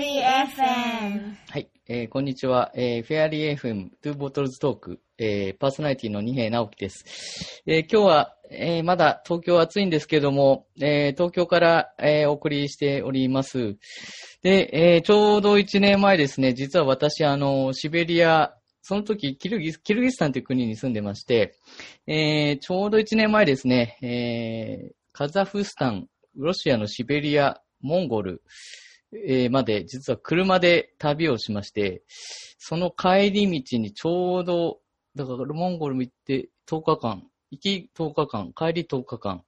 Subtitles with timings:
[0.00, 1.34] リー FM。
[1.50, 2.72] はい、えー、こんにちは。
[2.74, 7.62] えー、フェアリー FM、トゥーボトルズトーク、えー、パーソナリティの二平直樹です。
[7.66, 13.76] えー、今日は、えー、まだ東京暑いんですけども、えー、東京から、えー、お送りしております。
[14.42, 21.56] で、えー、ちょうど1年前ですね、実は私、あの、シベリア、その時、キルギス、キルギスタンという国に住んでまして、
[22.06, 26.06] えー、ちょうど1年前ですね、えー、カザフスタン、
[26.36, 28.42] ロシアのシベリア、モンゴル、
[29.12, 32.02] えー、まで、実は車で旅をしまして、
[32.58, 34.80] その帰り道にちょうど、
[35.16, 39.42] だからモンゴルも行って10日間、行き10日間、帰り10日間、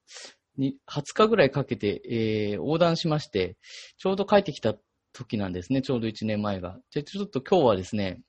[0.59, 3.56] に20日ぐらいかけて、えー、横断しまして、
[3.96, 4.74] ちょうど帰ってきた
[5.12, 6.79] 時なんですね、ちょうど1年前が。
[6.90, 8.20] じゃちょっと今日はですね、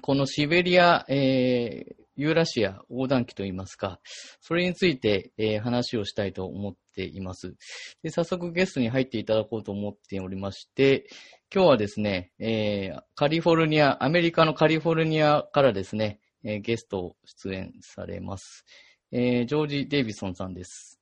[0.00, 4.00] このシベリア、えー、ユーラシア横断機といいますか、
[4.40, 7.54] それについて、えー、話をしたいと思っています。
[8.02, 8.10] で。
[8.10, 11.06] 早速ゲストに入っていただこうと思っておりまして、
[11.54, 18.64] 今日はですね、えー、カリフォルニア、アメリカのカリフォルニアからですね、えー、ゲストを出演されます。
[19.10, 21.00] えー、ジョージ・デイビソンさんです。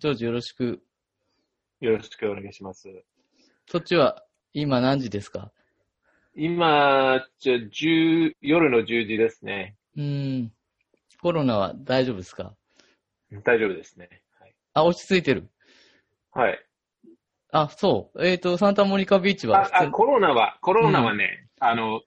[0.00, 0.82] ジョージよろしく。
[1.80, 2.88] よろしくお願いします。
[3.66, 5.52] そっちは今何時ですか？
[6.34, 9.76] 今、じゃ10、夜の10時ですね。
[9.96, 10.52] うん。
[11.20, 12.54] コロナは大丈夫ですか？
[13.44, 14.22] 大丈夫ですね。
[14.38, 15.48] はい、あ、落ち着いてる
[16.32, 16.58] はい。
[17.50, 18.26] あ、そう。
[18.26, 19.82] えっ、ー、と、サンタモニカビーチはあ。
[19.82, 22.02] あ、コロナは、コロナはね、うん、あの、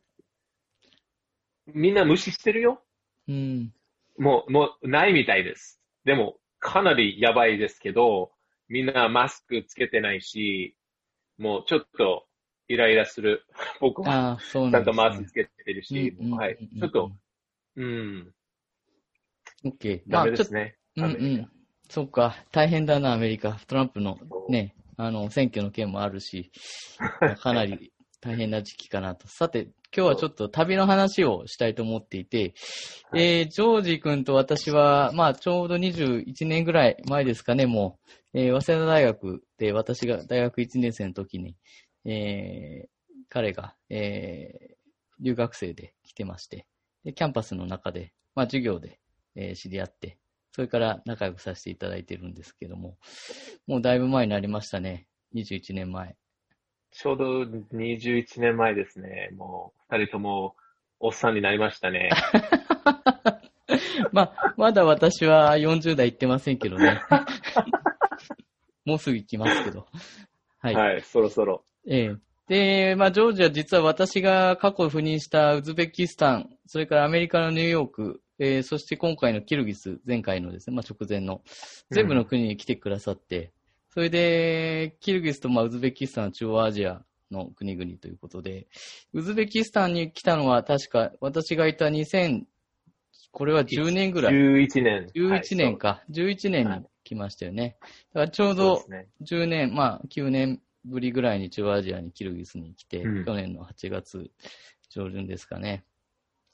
[1.67, 2.81] みんな無視してるよ。
[3.27, 3.73] うん。
[4.17, 5.81] もう、もう、ないみたいです。
[6.05, 8.31] でも、かなりやばいですけど、
[8.69, 10.77] みんなマスクつけてないし、
[11.37, 12.25] もうちょっと
[12.71, 13.45] イライラする。
[13.81, 16.57] 僕は、ちゃんとマスクつけてるし、はい。
[16.57, 17.11] ちょっと、
[17.75, 18.33] うん。
[19.65, 20.09] オッケー。
[20.09, 20.77] ダメですね。
[20.95, 21.51] うんうん。
[21.89, 22.35] そっか。
[22.51, 23.59] 大変だな、アメリカ。
[23.67, 26.51] トランプのね、あの、選挙の件もあるし、
[27.39, 29.27] かなり大変な時期かなと。
[29.27, 32.53] さて、今日はちょっと旅の話をしたいと思っていて、
[33.09, 37.99] はい、えー、ジョージ君と私は、まあ、ちょうど21年ぐらい前ですかね、も
[38.33, 41.57] う、えー、早稲田大学で私が大学1年生の時に、
[42.05, 44.75] えー、彼が、えー、
[45.19, 46.65] 留学生で来てまして、
[47.03, 48.99] で、キャンパスの中で、まあ、授業で、
[49.35, 50.17] えー、知り合って、
[50.51, 52.97] それから仲良くさせていただいてるんですけども、
[53.67, 55.07] もうだいぶ前になりましたね。
[55.33, 56.15] 21年前。
[56.91, 59.29] ちょうど21年前ですね。
[59.35, 60.55] もう、二人とも、
[60.99, 62.09] おっさんになりましたね。
[64.11, 67.01] まあ、まだ私は40代行ってませんけどね。
[68.85, 69.87] もうすぐ行きますけど。
[70.59, 70.75] はい。
[70.75, 71.63] はい、そろそろ。
[71.87, 72.15] ええ。
[72.47, 81.41] で、まあ、ジョージは実は私が過去赴任したウズベキスタン、それからアメリカのニューヨーク、えー、そして今回のキルギス、前回のですね、まあ、直前の、
[81.91, 83.51] 全部の国に来てくださって、うん、
[83.93, 88.67] それで、キルギスと、まあ、ウズベキスタン、中央アジアの国々ということで、
[89.13, 92.43] ウズベキスタンに来たのは確か、私がいた2000、
[93.31, 94.33] これは10年ぐらい。
[94.33, 95.07] 11年。
[95.15, 95.87] 11年か。
[95.87, 97.77] はい、11年に来ましたよね。
[98.13, 98.83] だからちょうど
[99.21, 104.29] 10年、ね、まあ9年ぶりぐらいに中央アジアにキルギスに来て、うん、去年の8月
[104.89, 105.83] 上旬ですかね。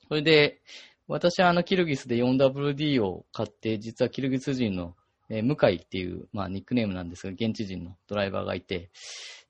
[0.08, 0.62] それで、
[1.08, 4.96] 私はあのキルギスで 4WD を買って、実はキルギス人の、
[5.30, 8.90] えー、向井っていう、まあ、ニックネームなんですが、現地人のドライバーがいて、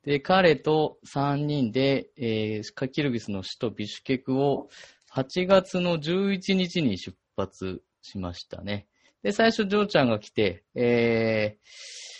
[0.03, 4.69] で、彼と3人で、えー、キルギスの首都ビシュケクを
[5.13, 8.87] 8月の11日に出発しましたね。
[9.23, 12.16] で、最初、ジョーちゃんが来て、えー、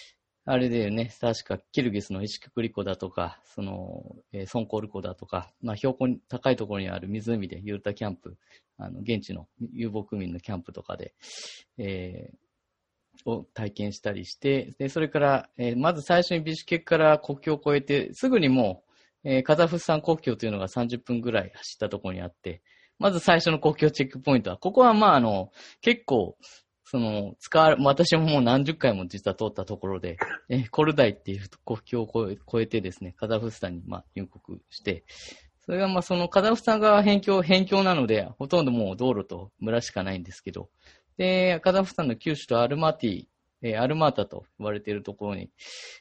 [0.50, 8.38] あれだよね、確かキルギスのイシククリ湖だとか、その、えー、ソンコル湖だとか、まあ、標高に高いところにある湖でユータキャンプ、
[8.78, 11.13] あの、現地の遊牧民のキャンプとかで、
[11.78, 18.85] えー、を体験したりして、で、それから、えー、まず最初にビシュケから国境を越えて、すぐにも
[19.25, 22.62] う、えー、カザフスタン国境というのが30分ぐらい走ったところにあって、
[23.00, 26.38] まず最初の国境チェックポイントは、ここはまああの、結構、
[26.90, 30.18] その、使われ、私ももう何十回も実は通ったところで、
[30.48, 35.03] えコルダイっていう国境を越えてですね、カザフスタンにまあ入国して、
[35.66, 40.70] それがまあそのカザフスタン側辺境、辺境なので、ほとんどもう道路と村しかないんですけど、
[41.17, 43.26] で、カザフスタンの旧首都アルマティ、
[43.64, 45.52] えー、アルマータと呼ばれているところに、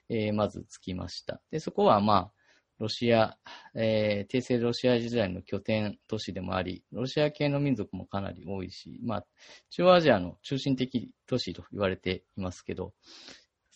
[0.09, 1.41] えー、まず着きました。
[1.51, 2.36] で、そこはまあ、
[2.79, 3.37] ロシア、
[3.75, 9.27] えー、帝政ロシア時代の拠点都市でもあり、ロシア系の民族もかなり多いし、まあ、
[9.71, 12.93] 中央アジアの中心的都市と言われていますけど、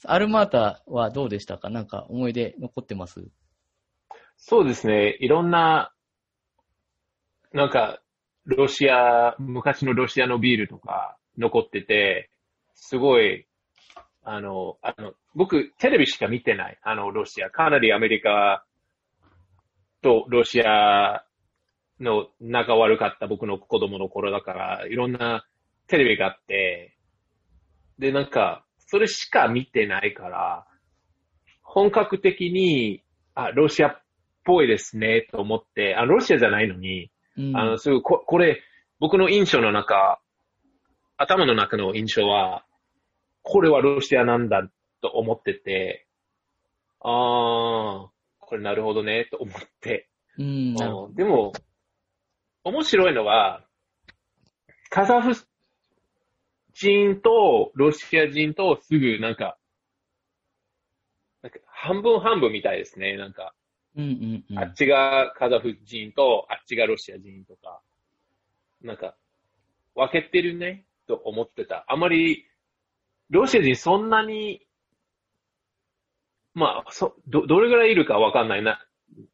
[0.05, 1.69] アルマータはどうでしたか？
[1.69, 3.23] なんか思い出残ってます？
[4.37, 5.17] そうですね。
[5.21, 5.93] いろんな、
[7.53, 8.01] なんか、
[8.45, 12.31] ロシア、昔のロシアのビールとか残ってて、
[12.75, 13.47] すごい、
[14.23, 16.79] あの、あの、僕、テレビしか見てない。
[16.83, 17.51] あの、ロシア。
[17.51, 18.65] かなりアメリカ
[20.03, 21.25] とロシア
[22.01, 25.45] の仲悪かった僕の子供の頃だから、いろんな
[25.87, 26.97] テレビがあって、
[27.99, 30.67] で、なんか、それしか見てないから、
[31.63, 33.03] 本格的に、
[33.35, 34.03] あ、ロシアっ
[34.45, 38.63] ぽいですね、と思って、あ、ロシアじゃないのに、うん、あの、すぐこ、これ、
[38.99, 40.21] 僕の印象の中、
[41.17, 42.65] 頭の中の印象は、
[43.43, 44.63] これはロシアなんだ
[45.01, 46.07] と思ってて、
[47.01, 48.10] ああ、
[48.51, 50.09] これなるほどね、と思って。
[50.37, 50.75] うん、
[51.15, 51.53] でも、
[52.65, 53.65] 面白いのは、
[54.89, 55.35] カザフ
[56.73, 59.57] 人とロシア人とすぐなんか、
[61.43, 63.55] なんか半分半分みたいですね、なんか。
[63.97, 67.81] うんうんうん、あっちがカザフ人とあっちがロシア人とか、
[68.83, 69.15] なんか、
[69.95, 71.85] 分けてるね、と思ってた。
[71.87, 72.47] あまり、
[73.29, 74.67] ロシア人そんなに、
[76.55, 78.85] まあ、そ、ど、どれぐらいいるかわかんないな。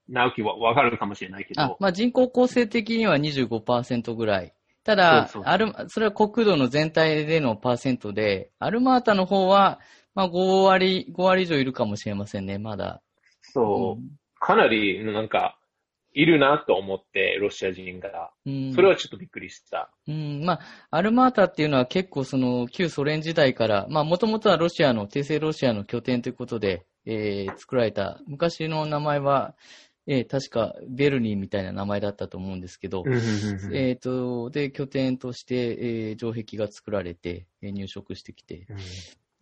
[0.09, 1.63] 直樹はわかるかもしれないけど。
[1.63, 4.55] あ、まあ人口構成的には25%ぐらい。
[4.85, 9.81] ただ、そうそそれは国土の全体でのパーセントで、アルマータの方は、
[10.15, 13.03] まあ5割、5割以上いるかもしれませんね、まだ。
[13.43, 14.01] そう。
[14.01, 15.59] うん、かなり、なんか、
[16.17, 18.31] いるなと思って、ロシア人が。
[18.47, 19.91] うん、それはちょっとびっくりした。
[20.09, 20.61] うん、まあ、
[20.91, 29.55] アルマータっていうのは結構その旧ソ連時代から、まあ、もともとはロシアの、帝政ロシアの拠点ということで、えー、作られた、昔の名前は、
[30.07, 33.05] えー、確かベルニーみたいな名前だったと思うんですけど、
[33.75, 38.77] えっ、と、で、拠点として、えー、城壁が作られて、えー、入植してきて、うん、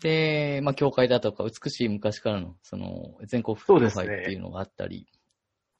[0.01, 5.07] で、まあ、教会だとか、美しい昔からの、その、全国教会っていうのがあったり、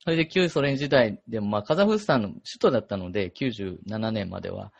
[0.05, 4.71] それで旧ソ連時代でも、まあ、カザフスタンの首都だったので、97年までは。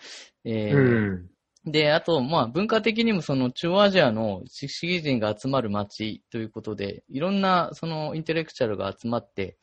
[0.45, 0.81] えー、う
[1.17, 1.31] ん
[1.67, 9.57] で、あと、まあ、文化的にもその中央アジアの市議人が集まる街ということで、いろんなそのインテレクチャルが集まって、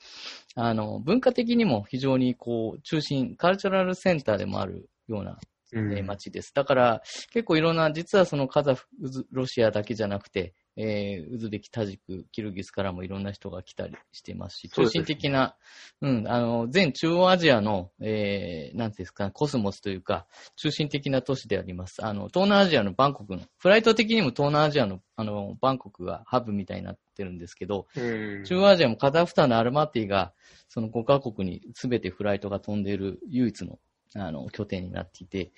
[0.55, 5.37] あの、文化的にも非常にこう、中心、カルチャラルセンターでもあるような、
[5.73, 6.55] え街です。
[6.55, 8.87] だから、結構いろんな、実はそのカザフ、
[9.31, 15.55] ロシアだけじゃなくて、えー、ウズベキ、タジク、キルギスからもいろんな人が来たりしていますし、中心的な、
[16.01, 20.25] ううん、あの、全中央アジアの、えー、なんですか、コスモスというか、
[20.55, 22.03] 中心的な都市であります。
[22.03, 30.33] あの、東南アジアのバンコクの、フライト的にも東南アジアの、あの、バンコクがハブみたいになってるんですけど、中央アジアもカザフスタンのアルマティが、
[30.67, 33.77] その5カ国に全てフライトが飛んでいる唯一の
[34.15, 35.51] あの、拠点になっていて、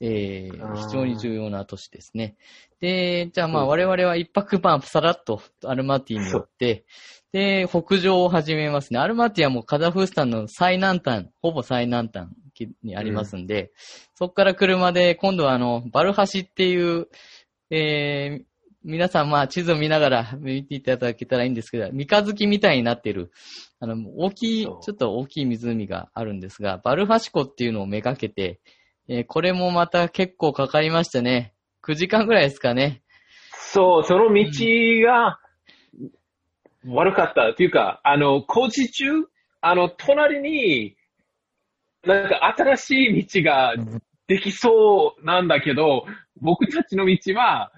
[0.00, 2.36] えー、非常に重要な都市ですね。
[2.80, 6.84] で、じゃあまあ我々は一泊晩さらっとアルマティによって、
[7.32, 8.98] で、北上を始めますね。
[8.98, 12.28] アルマティはもうカザフスタンの最南端、ほぼ最南端
[12.82, 13.68] にありますんで、うん、
[14.14, 17.08] そこから車で今度はあの、バルハシっていう、
[17.70, 18.44] えー、
[18.84, 23.32] 皆さんまあ地図を見ながら見ていただけたらいいんですけど、三日月みたいになっている、
[23.80, 28.60] あの、大きい、ちょっと大きい湖があるんですが、バルハシコっていうのをめがけて、
[29.08, 31.54] えー、これもまた結構かかりましたね。
[31.82, 33.02] 9時間ぐらいですかね。
[33.52, 34.44] そう、その道
[35.06, 35.38] が
[36.86, 37.50] 悪かった。
[37.50, 39.06] っていうか、あの、工事中、
[39.62, 40.96] あの、隣に、
[42.06, 43.74] なんか新しい道が
[44.26, 46.04] できそうなんだけど、
[46.40, 47.72] 僕たちの道は、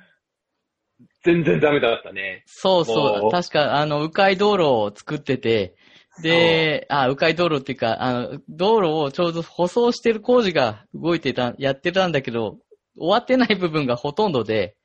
[1.26, 2.44] 全然ダメだったね。
[2.46, 3.30] そうそう。
[3.32, 5.74] 確か、あの、迂回道路を作ってて、
[6.22, 12.58] で、あ、迂回道路っていうか、あの、道路をちょうど舗装してる工事が動いてた、やってたんだけど、
[12.96, 14.76] 終わってない部分がほとんどで、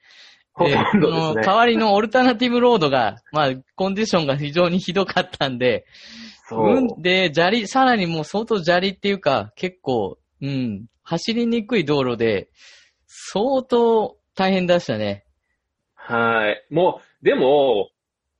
[0.54, 1.42] ほとんどですね。
[1.46, 5.86] 代わりのオルタナティブロードが、まあ、コンディションが非常にひどかったんで、
[6.52, 12.50] うん、で、砂利、さらにもう相当砂利っていうか、結構、うん、走りにくい道路で、
[13.08, 15.26] 相当大変でしたね。
[16.12, 16.66] はい。
[16.70, 17.90] もう、でも、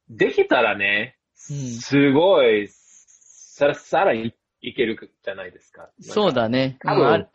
[0.10, 5.90] できたらね、すごい、さら、さらにいけるじゃないですか。
[6.02, 6.78] そうだね。
[6.84, 7.28] 多分、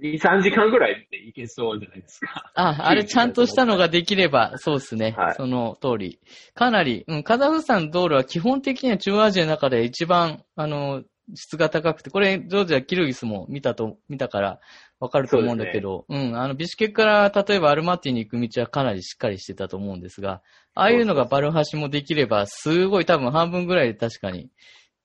[0.00, 2.52] 2、3時間ぐらいでいけそうじゃないですか。
[2.54, 5.14] あ、あれ ちゃんとしたのができれば、そうですね。
[5.16, 6.20] はい、その通り。
[6.54, 11.02] かなり、うん、カザフスタンの道路は基本的には中央アジアの中で一番、あの、
[11.34, 14.60] 質が高くて、これ、ジョージア、キルギスも見たと、見たから、
[15.00, 20.42] わかると思うんだけど、うね、うん、あの、ビシュケから、例えばアルマティに行く道はかなりしっかりしてたと思うんですが、
[20.74, 24.50] ああいうのがバルハシもできれば、すごい多分半分ぐらいで確かに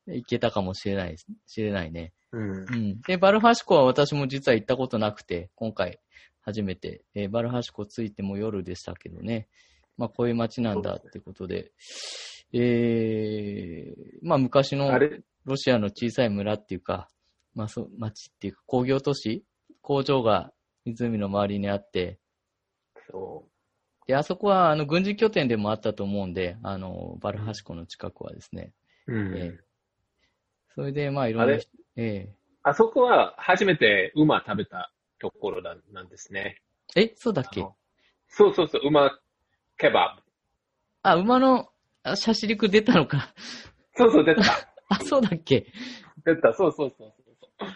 [0.08, 1.16] 行けたかもしれない、
[1.48, 2.14] しれないね。
[2.32, 2.52] うん。
[2.52, 3.02] うん。
[3.02, 6.00] で、バルハシコは私も実は行ったことなくて、今回
[6.42, 9.48] 初めて、えー、バルハシコ着いても夜でしたけどね。
[9.98, 11.72] まあ、こういう街なんだってことで、
[12.54, 14.92] えー、まあ、昔の
[15.46, 17.08] ロシアの小さい村っていうか、
[17.54, 19.44] まあ、そう、街っていうか工業都市？
[19.82, 20.52] 工場が
[20.86, 22.20] 湖の周りにあって、
[23.12, 24.08] そう。
[24.08, 28.74] で、あそこは、あの、軍事拠点でもあったと思うんで、あの、バルハシコの近くはですね。
[29.08, 29.38] うん。
[29.38, 29.58] えー、
[30.76, 31.64] それで、まあ、いろんな、え
[31.96, 32.30] え
[32.62, 36.62] あそこは初めて馬食べたところなんですね。
[36.96, 37.66] え、そうだっけ？
[38.28, 39.18] そうそうそう、馬
[39.78, 40.24] ケバブ。
[41.04, 41.70] あ、馬の、
[42.12, 43.34] あ、シャシリク出たのか。
[43.96, 44.42] そうそう、出た。
[44.90, 45.68] あ、そうだっけ？
[46.26, 47.70] 出た、そうそうそうそう。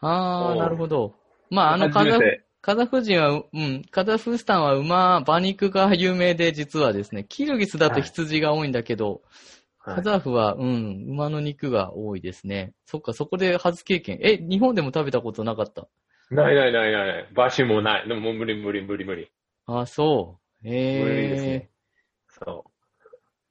[0.00, 1.14] ああ、なるほど。
[1.50, 2.20] まあ、あの、カザフ、
[2.60, 9.22] カザフ人は、うん、カザフスタンは馬、馬肉が有名で、実はですね、キルギスだと羊が多いんだけど、
[9.78, 12.72] はい、カザフは、うん、馬の肉が多いですね。
[12.86, 14.18] そっか、そこで初経験。
[14.22, 15.86] え、日本でも食べたことなかった？
[16.30, 17.28] ないないないない。
[17.34, 18.08] 場所もない。
[18.08, 19.30] でも無理無理無理無理。
[19.66, 20.68] あ、そう。
[20.68, 21.04] へえ。
[21.04, 21.70] 無理ですね。
[22.28, 22.70] そう。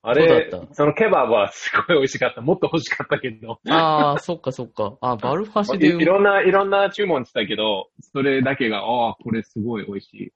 [0.06, 2.42] あれ、そのケバブはすごい美味しかった。
[2.42, 3.62] もっと欲しかったけど。
[3.70, 4.98] ああ、そっかそっか。
[5.00, 5.90] あ、バルファシでい。
[5.98, 10.34] いろんな、いろんな注文したけど、それだけが、ああ、これすごい美味しい。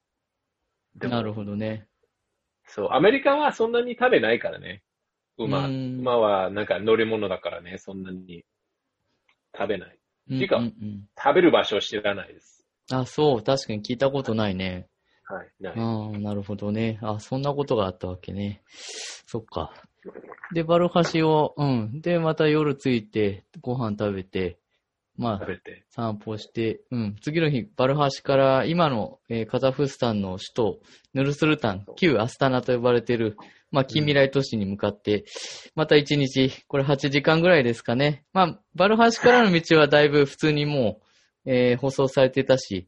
[1.05, 1.85] なるほどね。
[2.63, 4.83] そう、アメリカはそんなに食べないからね。
[5.37, 5.67] 馬。
[5.67, 8.45] 馬はなんか乗り物だからね、そんなに
[9.53, 9.99] 食べない。
[10.29, 10.61] ていうか、
[11.21, 12.65] 食べる場所を知らないです。
[12.89, 14.87] あ、そう、確かに聞いたことないね。
[15.29, 15.73] はい、ない。
[15.75, 16.99] ああ、なるほどね。
[17.01, 18.61] あ、そんなことがあったわけね。
[19.25, 19.73] そっか。
[20.53, 22.01] で、バルハシを、うん。
[22.01, 24.57] で、また夜着いて、ご飯食べて、
[25.17, 25.47] まあ、
[25.89, 27.15] 散歩して、うん。
[27.21, 30.79] 次の日、バルハシから今の、えー、カザフスタンの首都、
[31.13, 33.35] ヌルスルタン、旧アスタナと呼ばれている、
[33.71, 35.25] まあ、近未来都市に向かって、
[35.75, 38.23] また一日、これ8時間ぐらいですかね。
[38.31, 41.01] まあ、バルハシからの道はだいぶ普通にも
[41.45, 42.87] う、えー、舗装されてたし、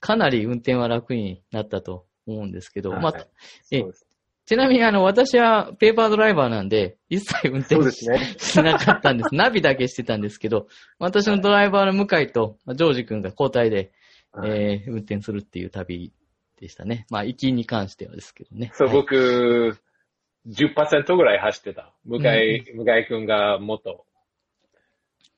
[0.00, 3.26] かなり運転は楽になったと思うんですけど、はい、まあ、
[3.70, 3.84] え、
[4.46, 9.34] ちなみにあの、私はペーパードライバーなんで、 一切運転し,、ね、 しなかったんです。
[9.34, 13.92] ナビだけしてたんですけど、私のドライバーの向井と、ジョージ君が交代で、
[14.32, 16.12] はい、えー、運転するっていう旅
[16.58, 17.06] でしたね。
[17.10, 18.70] まあ、行きに関してはですけどね。
[18.74, 19.76] そう、はい、僕、
[20.46, 21.92] 10%ぐらい走ってた。
[22.06, 24.06] 向井、うん、向井君がもっと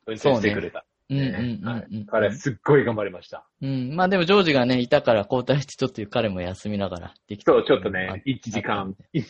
[0.07, 0.85] 運転してくれた。
[1.11, 3.45] うんうんうん、彼、すっごい頑張りました。
[3.61, 3.97] うん。
[3.97, 7.53] まあでも、ジョージがね、いたから交代して、ちょっと彼も休みながらできた。
[7.53, 9.25] そう、ちょっとね、1時間、 一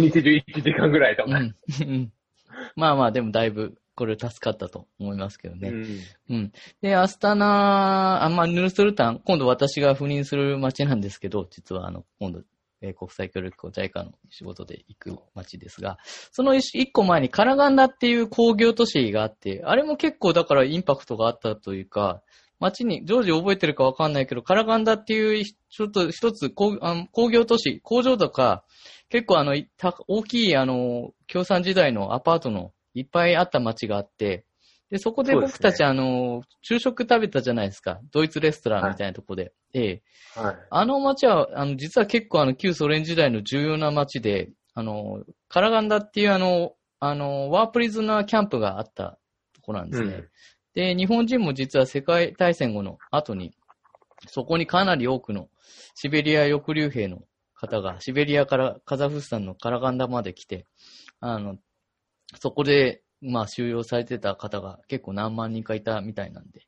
[0.00, 2.12] 日中1時間ぐらいとか、うん。
[2.74, 5.68] まあまあ、でもだいぶ、これ助かったと思いますけどね。
[5.68, 6.00] うん。
[6.30, 12.42] うん、で、アスタナ、あ、まあ、ヌルスルタン、今度私が赴任する街なんですけど、実はあの、今度、
[12.80, 15.98] えー、国際協力校 JICA の仕事で行く街ですが、
[16.32, 22.22] その一個前にカラガンダっていう工業都市があって、あれも結構だからインパクトがあったというか、
[22.60, 26.76] 街に、常時覚えてるかわかんないけど、カラガンダっていう、ちょっと一つ工
[27.12, 28.64] 工業都市、工場とか、
[29.10, 29.54] 結構あの、
[30.08, 34.44] 大きいあの、共産時代のアパートのいっぱいあった街があって、
[34.90, 38.00] で、そこで僕たち、ね、あの、昼食食べたじゃないですか。
[38.10, 39.42] ドイツレストランみたいなとこで。
[39.42, 40.02] はい、え
[40.36, 40.40] え。
[40.40, 49.18] はい、あの街は、あの、実は結構あの、旧ソ連時代の重要な街で、あの、カラガンダっていうあの、あの、ワープリズナーキャンプがあった
[49.54, 50.14] とこなんですね。
[50.14, 50.28] うん、
[50.74, 53.52] で、日本人も実は世界大戦後の後に、
[54.26, 55.48] そこにかなり多くの
[55.94, 57.22] シベリア抑留兵の
[57.54, 60.66] 方が、シベリアからカザフスタンのカラガンダまで来て、
[61.20, 61.58] あの、
[62.40, 66.62] そこでまあ収容されてた方が結構何万人かいたみたいなんで、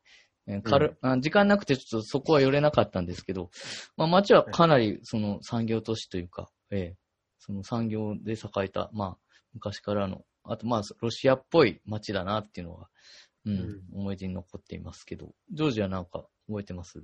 [0.47, 3.51] えー、軽、うん、時間なくてちょっとそこは寄れなかったんですけど、
[3.97, 6.99] まあ街はかなりその産業都市というか、えー、
[7.39, 9.17] その産業で栄えた、まあ
[9.55, 12.89] 昔からの、あとまあロシアっぽい街だなっていうのは、
[13.47, 17.03] うん、うん、思い出に残っていますけど、ジョージはなんか覚えてます？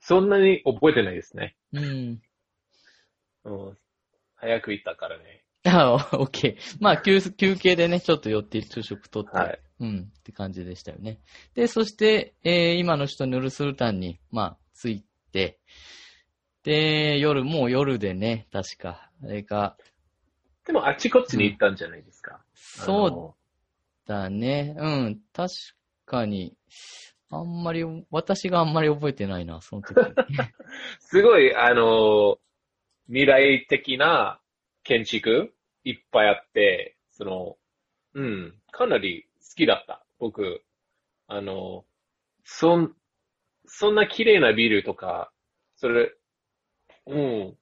[0.00, 1.56] そんなに覚えてないですね。
[1.72, 2.20] うん。
[3.44, 3.78] うん、
[4.36, 5.42] 早く行ったからね。
[5.68, 6.76] ああ、 オッケー。
[6.80, 11.20] まあ休、休憩でね、ちょっと寄って昼食とって、はい、うん、って感じでしたよね。
[11.54, 15.58] で、そして、えー、今の首都ヌルスルタンに、まあ、着いて、
[16.64, 19.76] で、夜、もう夜でね、確か、あれが。
[20.66, 22.34] でも、あっちこっちに行ったんじゃないですか。
[22.34, 22.40] うん、
[22.84, 23.36] そ
[24.06, 24.74] うだね。
[24.76, 25.54] うん、確
[26.04, 26.56] かに。
[27.30, 29.94] あんまり、私があんまり覚えてないな、その時。
[31.00, 32.38] すごい、あの、
[33.06, 34.40] 未来的な
[34.82, 35.54] 建築
[35.88, 37.56] いっぱいあって、その、
[38.14, 40.04] うん、かなり好きだった。
[40.18, 40.62] 僕、
[41.26, 41.84] あの、
[42.44, 42.92] そん、
[43.66, 45.32] そんな綺麗なビルとか、
[45.76, 46.12] それ、
[47.06, 47.56] うん、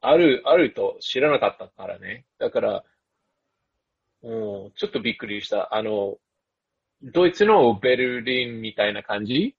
[0.00, 2.24] ある、あると知らなかったからね。
[2.38, 2.84] だから、
[4.22, 4.28] う
[4.68, 5.74] ん、ちょっとびっくりした。
[5.74, 6.18] あの、
[7.02, 9.56] ドイツのベルリンみたいな感じ？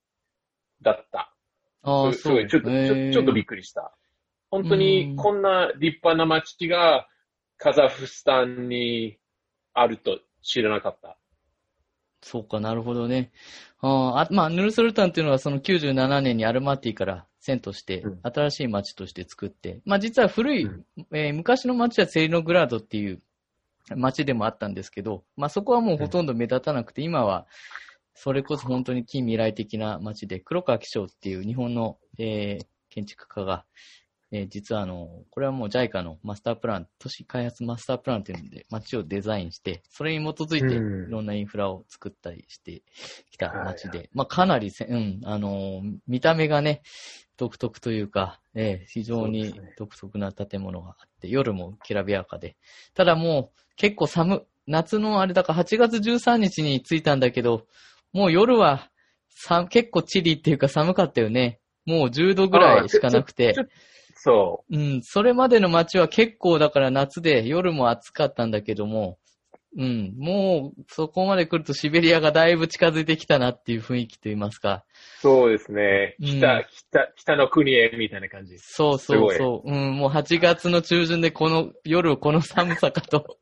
[0.82, 1.34] だった。
[1.82, 3.94] ああ、すごい、ちょっと、ちょちょっとびっくりした。
[4.50, 7.08] 本当にこんな立派な街が
[7.60, 9.18] カザフスタンに
[9.74, 11.18] あると知らなかった。
[12.22, 13.32] そうか、なるほどね。
[13.80, 23.20] ああ、まあ、ヌルソルタンっていうのはその97年にアルマティから遷として、新しい街として作って、うん、まあ実は古い、うん、えー、昔の街はセリノグラードっていう
[23.94, 27.46] 街でもあったんですけど、まあそこはもうほとんど目立たなくて、今は
[28.14, 33.64] それこそ本当に近未来的な街で、黒川紀章っていう日本の、えー、建築家が、
[34.32, 42.82] えー、実はあの、これはもう JICA のマスタープラン、都市開発マスタープランっていうので街をデザインして、それに基づいていろんなインフラを作ったりして
[43.30, 46.82] きた街で、うん、まあかなりせ、うん、あの、見た目がね、
[47.36, 52.56] 独特というか、えー、非常に独特な建物があって、夜もきらびやかで。
[52.94, 57.66] ただもう結構寒、夏のあれだから8月13日に着いたんだけど、
[58.12, 58.90] もう夜は
[59.28, 61.58] さ結構チリっていうか寒かったよね。
[61.86, 63.54] もう10度ぐらいしかなくて。
[64.22, 64.76] そう。
[64.76, 69.18] うん、それまでの街は結構だから夏で夜も暑かったんだけども、
[69.78, 74.84] うん、もうそこまで来るとシベリアがだいぶ近づいてきたなっていう雰囲気と言いますか。
[75.20, 76.16] そうですね。
[76.20, 78.58] 北、うん、北、北の国へみたいな感じ。
[78.58, 79.70] そうそうそう。
[79.70, 83.38] うん、もう8月の中旬でこの夜この寒さかと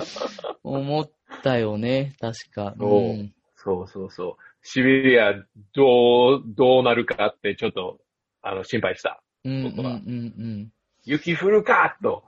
[0.62, 1.10] 思っ
[1.42, 2.74] たよね、確か。
[2.78, 2.90] そう。
[2.90, 4.36] うんそうそうそう。
[4.62, 5.32] シベリア、
[5.74, 7.98] どう、どうなるかってちょっと、
[8.40, 9.20] あの、心配した。
[9.44, 9.52] うん。
[9.52, 10.72] うん、うん、
[11.04, 12.24] 雪降るかと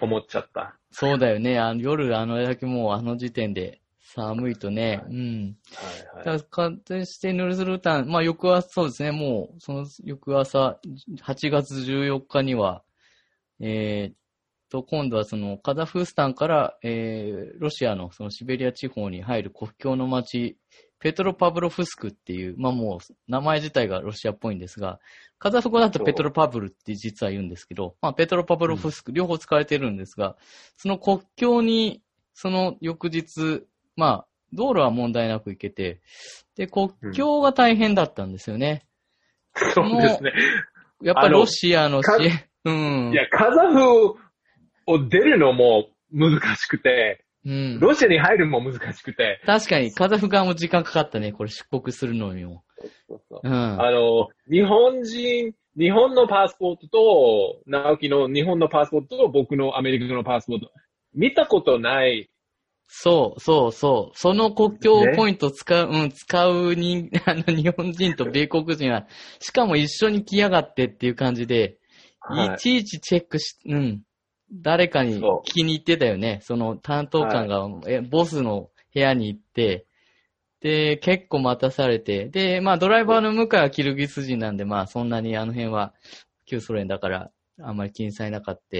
[0.00, 0.76] 思っちゃった。
[0.90, 1.58] そうだよね。
[1.58, 3.80] あの夜、あのだけもうあの時点で
[4.14, 5.02] 寒いとね。
[5.04, 5.56] はい、うん。
[5.74, 6.38] はいはい。
[6.38, 9.12] だから、勝してヌルズルタン、まあ翌朝、そうですね。
[9.12, 10.78] もう、その翌朝、
[11.22, 12.82] 8月14日には、
[13.60, 14.14] えー、
[14.70, 20.56] と、今度はそのカザフスタンから、えー、ロシアのそのシベリア地方に入る国境の町、
[21.00, 25.00] ペトロパブロフスクっていう、まあもう名前自体がロシアっぽいんですが、
[25.38, 30.36] カザフ語だとペトロパブルって実は言うんですけど、まあペトロパブロフスク、両方使われてるんですが、
[30.76, 32.02] その国境に、
[32.34, 33.64] その翌日、
[33.96, 36.00] まあ道路は問題なく行けて、
[36.54, 38.86] で、国境が大変だったんですよね。
[39.60, 40.32] うん、そうですね。
[41.02, 42.72] やっぱりロシアの支援、う
[43.10, 43.12] ん。
[43.12, 44.16] いや、カザフ
[44.86, 47.80] を出るのも難しくて、うん。
[47.80, 49.40] ロシアに入るのも難しくて。
[49.46, 52.64] 確かに、カザフ側も時間かかったね、これ出国するのにも。
[53.08, 53.52] そうそううん。
[53.52, 60.70] あの、日本人、日本のパスポートと、直樹の日本のパスポートと僕のアメリカのパスポート、
[61.14, 62.30] 見たことない
[62.92, 64.18] そう、そう、そう。
[64.18, 69.06] その国境ポイント使う、ね、うん、使うに、 あの、日本人と米国人は、
[69.38, 71.78] しかも一緒に来やがってっていう感じで、
[72.18, 74.02] はい、いちいちチェックし、うん、
[74.52, 76.40] 誰かに聞きに行ってたよね。
[76.42, 79.86] その担当官が、はい、え、ボスの部屋に行って、
[80.60, 85.94] で、結構待たされて、で、まあドライバーの向井はキルギス人なんで、まあそんなにあの辺は
[86.46, 87.30] 旧ソ連だから
[87.62, 88.76] あんまり気にされなかった。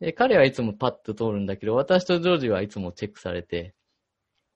[0.00, 3.74] で、彼はいつもパッと通るんだけど、私とジョージはいつもチェックされて。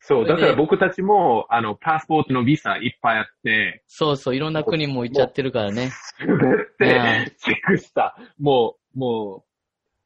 [0.04, 3.84] そう、だから僕たちも、あの、パスポートのビザいっぱいあって。
[3.86, 5.90] そうそう、いろんな国も行っちゃってるからね。
[6.18, 6.26] す
[6.78, 8.16] べてチェックした。
[8.38, 9.51] もう、もう、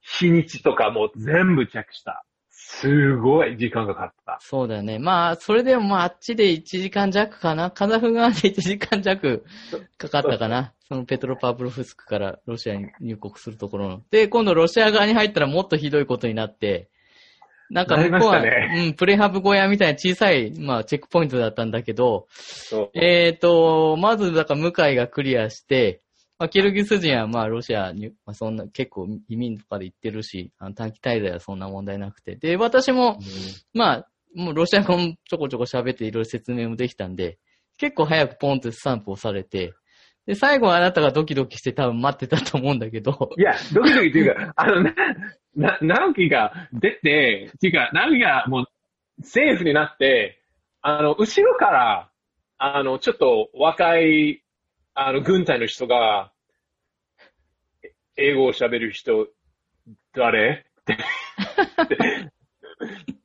[0.07, 2.25] 日にちとかも全部チェックした。
[2.51, 4.39] すごい時間がかかった。
[4.41, 4.99] そうだよね。
[4.99, 7.71] まあ、それでもまあ、あっちで1時間弱かな。
[7.71, 9.45] カザフ側で1時間弱
[9.99, 10.73] かかったかな。
[10.89, 14.03] そのペトロパブロフスクからロシアに入国するところの。
[14.11, 16.89] で、今度ロシア側に入ったらもっとひどいことになって、
[17.71, 22.29] なんか向こうは、ね、うん、プレハブ小屋みたいな小さい、まあ、チェックポイントだったんだけど、
[22.95, 26.01] えっ、ー、と、まず、だから向井がクリアして、
[26.39, 32.37] まあ、キルギス人はまあロシアに、まあ、そんな結構移民とかで行ってるし、あの短期滞在はそんな問題なくて。
[32.37, 33.19] で、私も、
[33.73, 37.39] まあ、もうロシア語もちょこちょこ喋っていろいろ説明もできたんで、
[37.79, 39.73] 結構早くポンってスタンプをされて、
[40.27, 43.31] で、最後はあなたがドキドキして多分待ってたと思うんだけど。
[43.39, 44.95] いや、ドキドキっていうか、あの、な、
[45.55, 48.67] な、直樹が出て、っていうか、直樹がもう、
[49.23, 50.43] セーフになって、
[50.83, 52.11] あの、後ろから、
[52.59, 54.43] あの、ちょっと若い
[54.99, 56.33] あの、軍隊の人が、
[58.17, 59.29] 英語を喋る人、
[60.15, 60.65] 誰？
[60.81, 62.33] って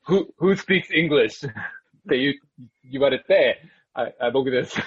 [0.06, 1.48] who, who speaks English?
[1.48, 1.54] っ
[2.10, 2.36] て言
[2.92, 3.62] 言われて、
[3.94, 4.82] ああ僕です。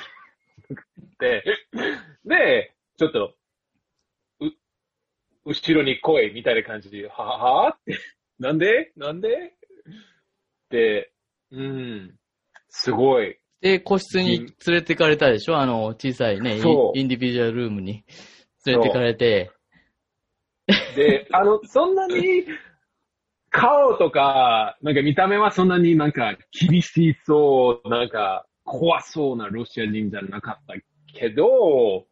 [1.18, 1.42] で、
[2.26, 3.34] で、ちょっと、
[4.40, 4.50] う、
[5.46, 7.68] 後ろに来いみたいな感じで、はは？
[7.70, 7.98] って、
[8.38, 8.92] なんで？
[8.96, 9.54] なんで？
[10.68, 11.10] で、
[11.50, 12.18] うん、
[12.68, 13.38] すごい。
[13.60, 15.56] で、個室に連れてかれたでしょ？
[15.56, 18.04] あの、小さいね、インディビジュアルルームに
[18.66, 19.50] 連れてかれて。
[20.96, 22.44] で、あの、そんなに、
[23.50, 30.74] 顔とか、なんか見た目はそんなになんか厳しそう、なんか怖そうなロシア人じゃなかった
[31.16, 32.06] けど、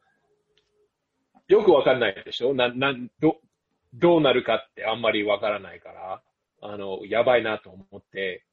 [1.49, 2.55] よくわかんないでしょ？
[2.55, 3.41] な、な、ど、
[3.93, 6.23] どうなるかってあんまりわからないから、
[6.63, 8.45] あの、やばいなと思って。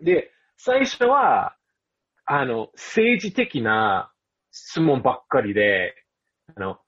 [0.00, 1.56] で、最初は、
[2.24, 4.12] あの、政治的な
[4.50, 5.94] 質問ばっかりで、
[6.54, 6.78] あの、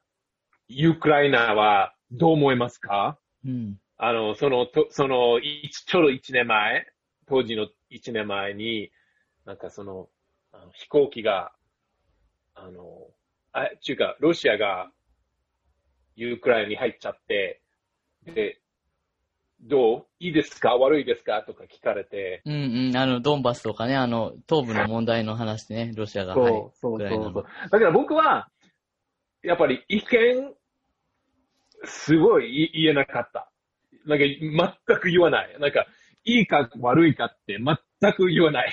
[0.68, 6.86] ウクライナはどう思いますか、うん、あの、その、とその、ちょうど1年前、
[7.26, 8.90] 当時の1年前に、
[9.44, 10.08] なんかその、
[10.52, 11.52] あの飛行機が、
[12.54, 13.10] あの、
[13.52, 14.90] あ、ちゅうか、ロシアが、
[16.16, 17.60] ユークライナに入っちゃって、
[18.24, 18.60] で、
[19.66, 20.06] どう？
[20.20, 20.76] いいですか？
[20.76, 21.42] 悪いですか？
[21.42, 22.42] とか聞かれて。
[22.44, 22.96] うんうん。
[22.96, 26.34] あの、ドンバスとかね、あの、東部の問題の話でね、ロシアが。
[26.34, 27.46] そう、そうそうそう。
[27.70, 28.48] だから僕は、
[29.42, 30.54] やっぱり意見、
[31.84, 33.50] すごい言えなかった。
[34.06, 34.24] なんか、
[34.88, 35.58] 全く言わない。
[35.58, 35.86] なんか、
[36.24, 38.72] いいか悪いかって全く言わない。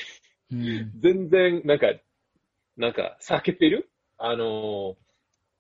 [0.52, 1.88] うん、全然、なんか、
[2.78, 3.90] なんか、避けてる？
[4.18, 4.96] あの、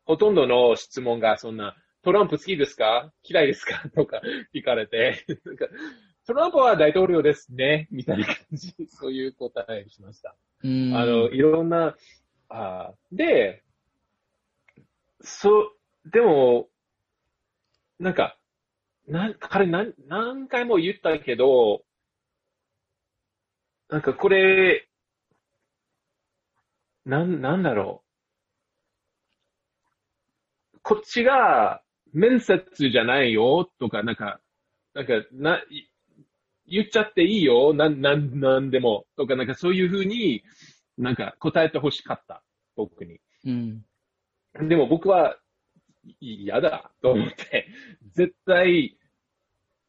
[0.06, 3.12] ほとんどの質問がそんな、トランプ好きですか？
[3.24, 3.88] 嫌いですか？
[3.96, 4.22] とか
[4.54, 5.68] 聞かれて、なんか、
[6.26, 10.36] トランプは大統領ですね、みたいな感じ、 そういう答えしました。
[10.96, 11.96] あの、いろんな、
[12.50, 13.64] あで、
[15.22, 16.70] そう、でも、
[18.00, 18.38] なんか、
[19.08, 21.84] な、彼何、何回も言ったけど、
[23.90, 24.88] なんかこれ、
[27.06, 28.04] なん、なんだろ
[30.76, 30.80] う。
[30.84, 31.81] こっちが
[32.14, 34.40] 面接じゃないよとか、なんか、
[34.94, 35.62] なんか、な、
[36.68, 40.44] 言っちゃっていいよ、なん、なん、なんでも、とか、なんかそういうふうに、
[40.98, 42.44] なんか答えてほしかった、
[42.76, 43.20] 僕に。
[43.46, 43.86] うん。
[44.68, 45.38] でも僕は、
[46.20, 47.68] 嫌だと思って、
[48.14, 48.98] 絶対、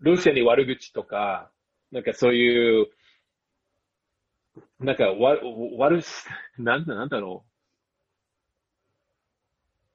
[0.01, 1.51] ロシアに悪口とか、
[1.91, 2.89] なんかそういう、
[4.81, 5.39] なんか、わ、
[5.79, 6.03] 悪、
[6.59, 7.45] なんだ、なんだろ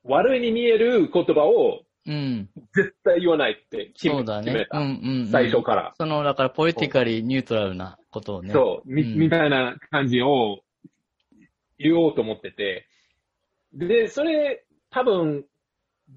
[0.03, 0.11] う。
[0.11, 2.49] 悪いに見える言葉を、うん。
[2.73, 5.93] 絶対言わないって決め,、そうだね、うんうん、うん、最初から。
[5.97, 8.53] その、だから、ポリティカリーニュートラルなことをね。
[8.53, 10.61] そう、み、うん、みたいな感じを
[11.77, 12.87] 言おうと思ってて。
[13.73, 15.45] で、それ、多分、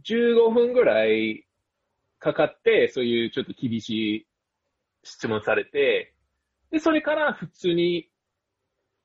[0.05, 1.44] 15分ぐらい
[2.20, 4.26] かかって、そういうちょっと厳しい
[5.03, 6.14] 質問されて、
[6.70, 8.09] で、それから普通に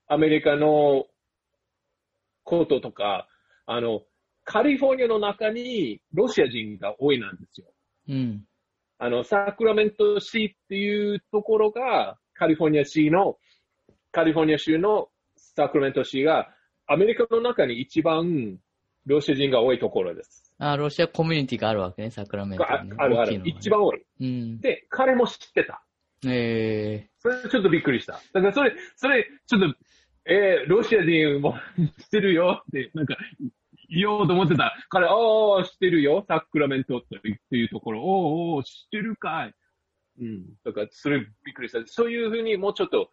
[0.08, 1.08] アメリカの
[2.44, 3.28] こととか、
[3.66, 4.04] あの、
[4.46, 7.68] カリフォルニアの中にロシア人が多いなんですよ。
[8.08, 8.46] うん。
[9.00, 13.38] あの、サクラメント市っていうところが、カリフォルニア市の、
[14.12, 16.50] カリフォルニア州のサクラメント市が、
[16.88, 18.60] アメリカの中に一番
[19.06, 20.54] ロシア人が多いところです。
[20.60, 24.06] あ、ロシアコミュニティがあるわけね、サクラメント、ね、あるある、ね、一番多い。
[24.22, 24.62] うん。
[24.62, 25.84] で、彼も知ってた。
[26.28, 28.14] ええー、それちょっとびっくりした。
[28.34, 29.78] だからそれ、それ、ちょっと、
[30.26, 31.56] えー、ロシア人も
[32.00, 33.18] 知ってるよって、なんか、
[33.90, 34.76] 言おうと思ってた。
[34.90, 36.26] 彼、おー、知ってるよ。
[36.28, 37.02] サクラメントっ
[37.50, 39.54] ていうところ、おー、おー、知ってるかい。
[40.22, 40.46] うん。
[40.64, 41.80] だから、それびっくりした。
[41.86, 43.12] そういうふうにもうちょっと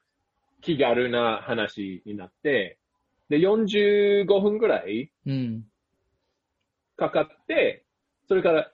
[0.61, 2.79] 気軽な話になって、
[3.29, 5.65] で、45分ぐらい、うん。
[6.97, 7.85] かかって、
[8.29, 8.73] それから、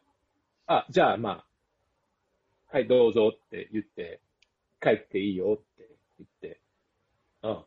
[0.66, 1.46] あ、じゃあまあ、
[2.70, 4.20] はい、どうぞって言って、
[4.80, 6.61] 帰っていいよって言って、
[7.42, 7.64] あ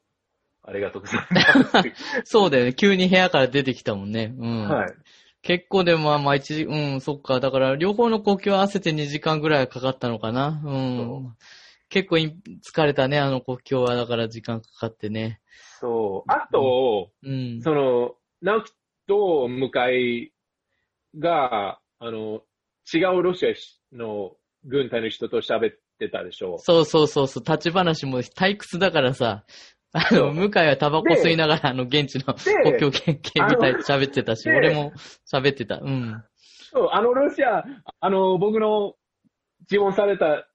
[0.63, 2.21] ありがとうございます。
[2.25, 2.73] そうだよね。
[2.73, 4.33] 急に部屋から出てきたもんね。
[4.37, 4.67] うん。
[4.67, 4.93] はい。
[5.41, 7.39] 結構でもまあまあ一時、うん、そっか。
[7.39, 10.61] だから両方の呼吸合わせて2時間ぐらいかかったのかな。
[10.63, 11.35] うん。
[11.89, 13.95] 結構疲れたね、あの呼吸は。
[13.95, 15.41] だから時間かかってね。
[15.79, 16.31] そう。
[16.31, 18.73] あと、うん、その、直樹
[19.07, 20.31] と向井
[21.17, 22.41] が、あの、
[22.93, 26.57] 違うロシアの軍隊の人と喋ってたでしょ。
[26.59, 27.43] そうそうそうそう。
[27.43, 29.43] 立ち話も退屈だからさ、
[29.93, 34.93] あの、向井はタバコ吸いながら、あの、現地の国境警備隊と喋ってたし、俺も
[35.31, 35.79] 喋ってた。
[35.79, 36.23] うん。
[36.71, 37.65] そう、あの、ロシア、
[37.99, 38.95] あの、僕の、
[39.69, 40.47] 自問された、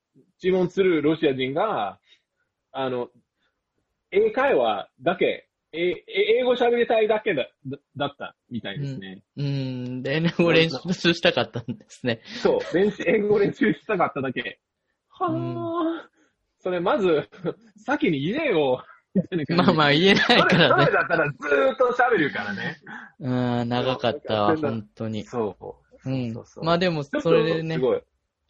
[0.42, 1.98] 自問するロシア人が、
[2.72, 3.08] あの、
[4.10, 7.48] 英会話だけ、え英語喋りたいだけだ
[7.96, 9.22] だったみたいですね。
[9.36, 12.22] うん、うんで、英語練習したかったんですね。
[12.42, 14.60] そう、練習、英語練習したかっただけ。
[15.10, 16.08] はあ、
[16.58, 17.28] それまず、
[17.84, 18.84] 先に言えよ。
[19.56, 20.84] まあまあ言えないからね。
[20.84, 22.76] それだったらずーっと喋るからね。
[23.20, 25.24] うん、長かったわ、本当に。
[25.24, 25.56] そ
[26.04, 26.10] う。
[26.10, 26.34] うん。
[26.62, 27.78] まあでも、それでね。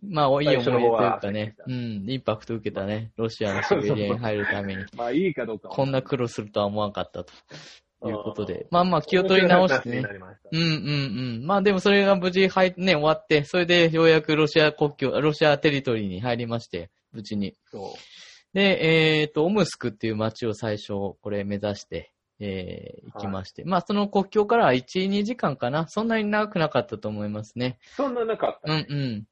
[0.02, 4.84] まあ、いい思い出というかね、うん、インパクト受けたね、ロシアのシベリアに入るために。
[4.96, 5.68] まあ、いいかどうか。
[5.68, 7.32] こんな苦労するとは思わなかったと。
[8.06, 8.66] いうことで。
[8.70, 10.04] まあまあ気を取り直してね。
[10.52, 10.70] うんうんう
[11.40, 11.46] ん。
[11.46, 17.54] まあでもそれが無事入ね、終わって、それでようやくロシア国境、ロシアテリトリーに入りまして、無事に。
[17.64, 17.82] そう。
[18.56, 23.60] で、えっ、ー、と、オムスクっていう街を最初、これ目指して、えー、行きまして。
[23.60, 25.86] はい、まあ、その国境から1、2時間かな。
[25.88, 27.78] そんなに長くなかったと思いますね。
[27.98, 29.26] そんななかった、ね、うんうん。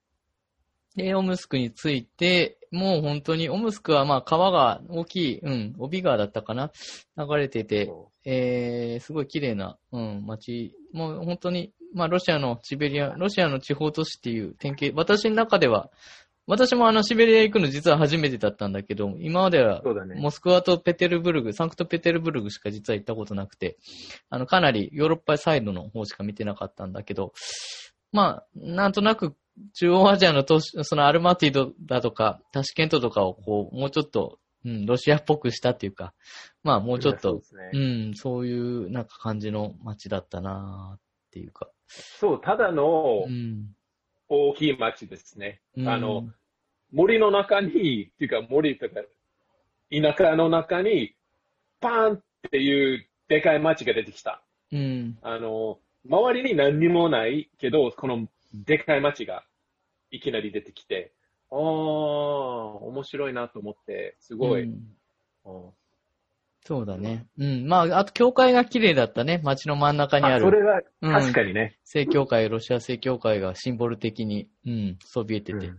[0.95, 6.71] で、オムスクに着いて、もう本当に、オムスクはまあ川が大きい、うん、帯川だったかな
[7.17, 7.91] 流れてて、
[8.27, 10.77] えー、すごい綺麗な、うん、街。
[10.93, 15.89] もう本当に、まあロシアのシベリア、ロシアの地方都市っていう典型、私の中では、
[16.47, 19.83] 私もあの、シベリア行くの実は初めてだったんだけど、今までは、
[20.17, 23.79] モスクワとペテルブルグ、サンクトペテルブルグしか実は行ったことなくて、
[24.29, 27.33] あの、かなりヨーロッパサイドの方しか見てなかったんだけど、
[28.13, 29.35] まあ、なんとなく
[29.75, 36.15] 中央アジアの都市、そのアルマティドだとか、タシケントとかをこう、もうちょっと、うん、ロシアっぽくしたっていうか、
[36.63, 41.69] まあもうちょっと、うね、うん、そういうなんか感じの街だったなっていうか。
[41.87, 43.25] そう、ただの、
[44.29, 45.61] 大きい街ですね。
[45.77, 46.29] うん、あの、
[46.93, 48.97] 森の中に、っていうか森とか、
[49.91, 51.15] 田舎の中に、
[51.81, 54.43] パーンっていうでかい街が出てきた。
[54.73, 55.19] うん。
[55.23, 59.45] あの、周りに何にもないけど、このでかい街が
[60.11, 61.13] いきなり出てきて、
[61.51, 64.63] ああ、面白いなと思って、すごい。
[64.65, 65.73] うん、
[66.67, 67.27] そうだね。
[67.39, 67.67] うん。
[67.67, 69.41] まあ、あと、教会が綺麗だったね。
[69.45, 70.45] 街の真ん中にある。
[70.45, 75.79] それは、確かにね、うん、正教会、ロシア正教会がシンボル的に、うん、そびえてて、うん、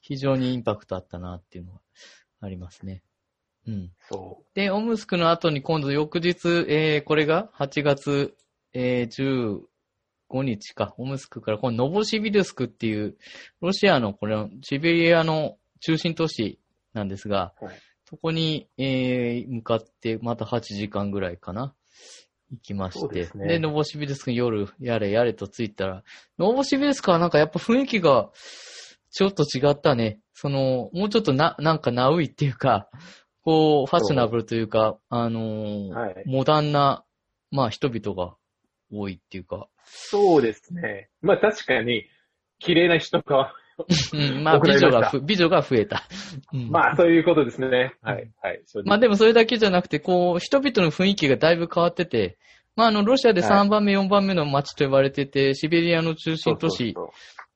[0.00, 1.80] 非常にインパクトあったなっていうのは
[2.40, 3.02] ありますね。
[3.66, 3.90] うん。
[4.08, 4.46] そう。
[4.54, 8.36] で、オムスクの後に今度翌日、えー、これが？8月、
[8.74, 9.60] えー、
[10.30, 13.16] 15日か、オムスクから、このノボシビルスクっていう、
[13.60, 16.60] ロシアのこれ、シベリアの中心都市
[16.92, 21.74] なんですが、はいそこに、えー、向かって、また8時間ぐらいかな。
[22.50, 23.24] 行きまして。
[23.24, 26.04] でね、で、ノボシビルスクに夜、やれやれと着いたら、
[26.38, 28.28] ノボシビルスクはなんかやっぱ雰囲気が、
[29.10, 30.20] ちょっと違ったね。
[30.34, 32.90] その、もうちょっとな、なんかナウイっていうか、
[33.40, 37.06] こう、ファッショナブルというか、あのーはい、モダンな、
[37.50, 38.36] まあ人々が
[38.92, 39.68] 多いっていうか。
[39.86, 41.08] そうですね。
[41.22, 42.04] まあ確かに、
[42.58, 43.52] 綺麗な人がうん、
[44.42, 46.02] まあ、美女がふ、美女が増えた。
[46.52, 47.94] うん、まあ、そういうことですね。
[48.02, 48.62] はい、はい。
[48.84, 52.38] まあでもそれだけじゃなくて、こう、人々の雰囲気がだいぶ変わってて、
[52.76, 56.94] まあ、あの、ロシアで3番目、4番目の街と呼ばれてて、シベリアの中心都市。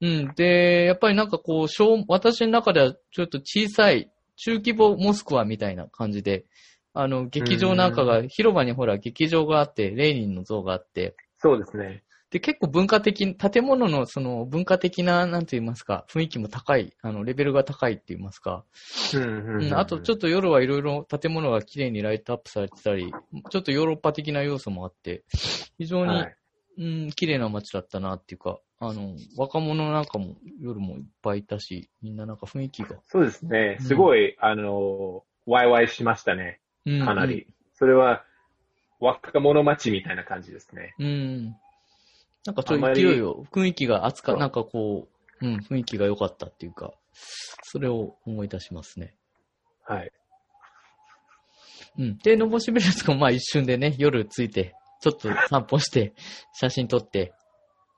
[0.03, 0.35] うん。
[0.35, 6.45] で、やっぱりなんかこう、小、私の中ではちょっと小さい、中規模モスクワみたいな感じで、
[6.93, 11.15] あの、劇場なんかが、広場にほら、劇場があって、レーニンの像があって。
[11.39, 12.03] そうですね。
[12.37, 18.67] で、結構文化的、建物のその文化的な、なんて言いますか、雰囲気も高い、あの、レベルが高いって言いますか。
[19.15, 23.11] うん、うん、あと、ちょっと夜はいろいろ建物が綺麗にライトアップされてたり、
[23.51, 25.25] ちょっとヨーロッパ的な要素もあって、
[25.79, 26.37] 非常に、はい、
[26.77, 32.97] うん、綺麗な街だったなっていうか、あの、若者なんかも夜もいっぱいいたし、みんななんか雰囲気が。
[33.07, 33.79] そうですね。
[33.81, 36.61] すごい、うん、あの、ワイワイしましたね。
[36.85, 37.33] かなり。
[37.33, 38.27] うんうん、それは、
[39.01, 40.95] 若者街みたいな感じですね。
[40.99, 41.57] うん。
[42.47, 45.09] なんかそういう勢いを、雰囲気が熱か、なんかこ
[45.41, 46.93] う、うん、雰囲気が良かったっていうか、
[47.63, 49.15] それを思い出しますね。
[49.85, 50.11] はい。
[51.99, 52.19] うん。
[52.19, 56.15] で、のぼしベルスもまあ一瞬でね、夜着いて、ちょっと散歩して、
[56.53, 57.33] 写真撮って、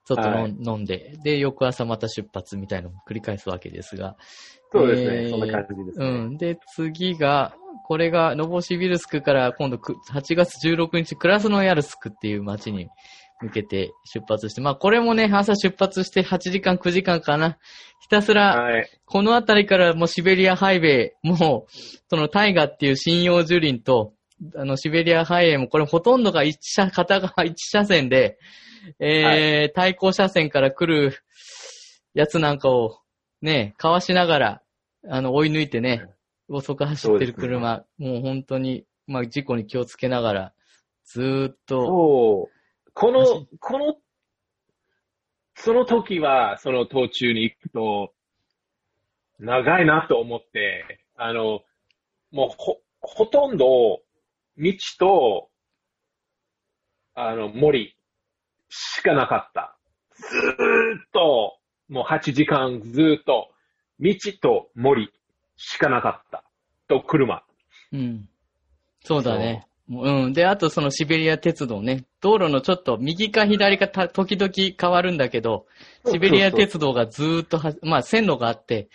[0.04, 4.16] ちょっと、はい、飲んで、で、翌朝また出発みたいなのを繰り返すわけですが。
[4.72, 6.06] そうですね、えー、そんな感じですね。
[6.06, 6.36] うん。
[6.38, 7.54] で、次が、
[7.86, 12.88] これが、ノボシビルスクから今度8月16日、クラスノヤルスクっていう街に
[13.40, 17.58] 向けて出発して、まあこれもね、朝出発して8時間、9時間かな。
[18.00, 18.68] ひたすら、
[19.04, 21.72] この辺りからもうシベリアハイウェイ、もう、
[22.08, 24.14] そのタイガっていう針葉樹林と、
[24.56, 28.38] あの、シベリアハイウェイもこれほとんどが一車、片側一車線で、
[29.00, 31.18] えー、はい、対向車線から来る
[32.14, 33.00] やつなんかを
[33.42, 34.62] ね、かわしながら、
[35.08, 36.06] あの、追い抜いてね、
[36.48, 40.52] 遅く走ってる車、ね、もう本当に、まあ事故に気をつけながら、
[41.04, 42.48] ずーっと、
[42.98, 43.96] この、この、
[45.54, 48.12] その時は、その途中に行くと、
[49.38, 51.60] 長いなと思って、あの、
[52.32, 54.00] もうほ、ほとんど、
[54.58, 55.48] 道と、
[57.14, 57.96] あの、森
[58.68, 59.78] しかなかった。
[60.16, 60.50] ずー
[61.06, 61.58] っと、
[61.88, 63.52] もう8時間ずっと、
[64.00, 65.12] 道と森
[65.56, 66.42] しかなかった。
[66.88, 67.44] と、車。
[67.92, 68.28] うん。
[69.04, 69.67] そうだね。
[69.90, 70.32] うん。
[70.32, 72.04] で、あとそのシベリア鉄道ね。
[72.20, 75.66] 道路のちょっと右か左かた時々変わるんだけど、
[76.06, 78.88] シベリア鉄道がずーっとは、まあ線路があって、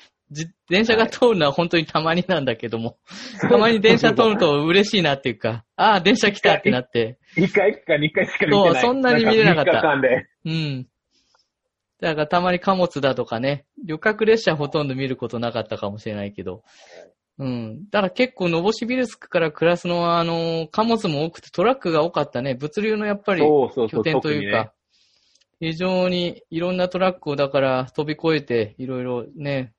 [0.69, 2.97] 電車が通るのは本当にたまになんだけども、
[3.41, 7.17] たまに電車通ると嬉しいなっていうか、 ああ、電車来たってなって。
[7.35, 8.73] 一回か二回しか見てない。
[8.73, 9.81] そう、そんなに見れなかった。
[10.45, 10.87] うん。
[11.99, 16.63] だからたまに貨物だとかね、旅客列車ほとんど見ることなかったかもしれないけど、
[17.39, 17.89] うん。
[17.89, 22.53] だから結構、ノボシビルスクから暮らすのは、あの、貨物も多くてトラックが多かったね。
[22.53, 24.73] 物流のやっぱり拠点というか、
[25.59, 29.73] 非常にいろんなトラックをだから飛び越えて、いろいろね、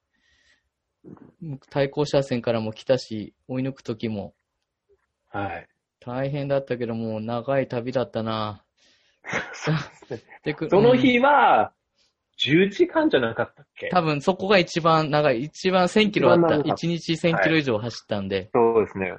[1.70, 4.34] 対向車線からも来たし、追い抜くときも。
[5.28, 5.68] はい。
[6.00, 8.64] 大変だったけども、長い旅だったな。
[10.68, 11.72] その日は、
[12.44, 13.88] 10時間じゃなかったっけ？
[13.88, 15.44] 多分そこが一番長い。
[15.44, 16.56] 一番1000キロあった。
[16.56, 18.50] 1日1000キロ以上走ったんで。
[18.52, 19.14] そうですね。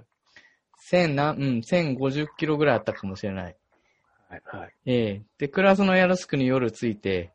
[0.91, 3.55] 1000な、うん、1050キロぐらいあったかもしれない。
[4.29, 4.73] はい、はい。
[4.85, 7.33] ええー、で、クラスのヤルスクに夜着いて、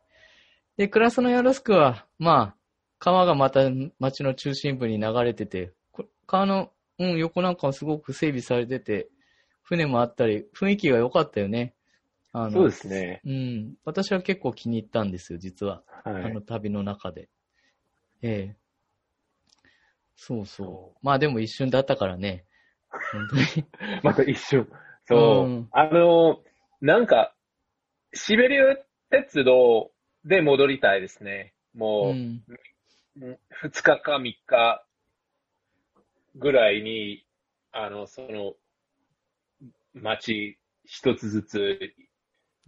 [0.77, 2.55] で、クラスのヤルスクは、まあ、
[2.99, 5.73] 川がまた街の中心部に流れてて、
[6.27, 9.09] 川の、うん、横なんかはすごく整備されてて、
[9.63, 11.73] 船もあったり、雰囲気が良かったよね。
[12.33, 13.21] あのそうですね。
[13.25, 13.75] うん。
[13.83, 15.83] 私は結構気に入ったんですよ、実は。
[16.03, 17.29] はい、あの旅の中で。
[18.21, 18.61] ええ
[20.15, 20.99] そうそう。
[21.01, 22.45] まあでも一瞬だったからね。
[23.11, 23.41] 本当に。
[24.03, 24.69] また一瞬。
[25.05, 25.45] そう。
[25.45, 26.43] うん、あの、
[26.79, 27.35] なんか、
[28.13, 28.75] シベリア
[29.09, 29.91] 鉄道
[30.23, 31.53] で戻りたいですね。
[31.73, 32.43] もう、うん、
[33.63, 34.85] 2日か3日
[36.35, 37.25] ぐらいに、
[37.71, 38.53] あの、その、
[39.93, 41.93] 街一つずつ、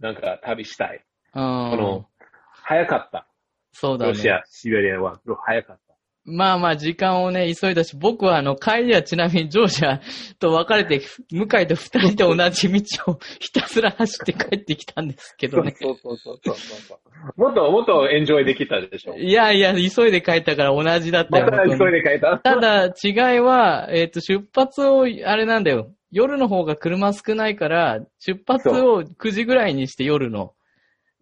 [0.00, 1.04] なんか旅したい。
[1.32, 2.06] この、
[2.50, 3.26] 早かった。
[3.72, 4.12] そうだね。
[4.12, 5.84] ロシア、シベリアは早かった。
[6.26, 10.00] まあまあ時間をね、急いだし、僕はあの、帰りはちなみにジョージア
[10.38, 15.74] と別れて、向井と二人で同じ道を ひたすら走って帰ってきたんですけどね。
[15.78, 16.98] そうそうそうそうそう
[17.36, 19.16] もっともっとエンジョイできたでしょ。
[19.16, 21.44] いやいや、急いで帰ったから同じだったよ。
[21.44, 25.90] また急いで帰ったただ違いは、えっ、ー、と、出発を、あれなんだよ。
[26.14, 30.54] 夜の方が車少ないから、出発を9時ぐらいにして夜の。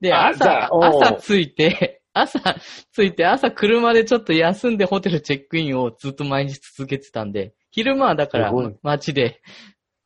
[0.03, 2.39] で、朝、朝着いて、 朝
[2.95, 8.53] 着いて、朝車でちょっと休んでホテルチェックインをずっと毎日続けてたんで、昼間はだから
[8.83, 9.41] 街で、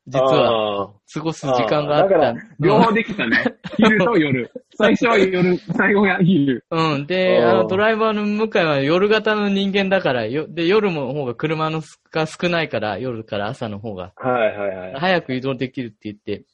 [0.09, 2.14] 実は、過ごす時間があった。
[2.14, 3.57] だから、両方できたね。
[3.77, 4.51] 昼と夜。
[4.79, 6.64] 最初は夜、最後は昼。
[6.71, 7.07] うん。
[7.07, 14.12] で、あの、ドライバーの向井は夜型の人間だから、よで、夜の方が車のが少ないから、夜から朝の方が。
[14.16, 14.95] はいはいはい。
[14.95, 16.45] 早く移動できるって言って、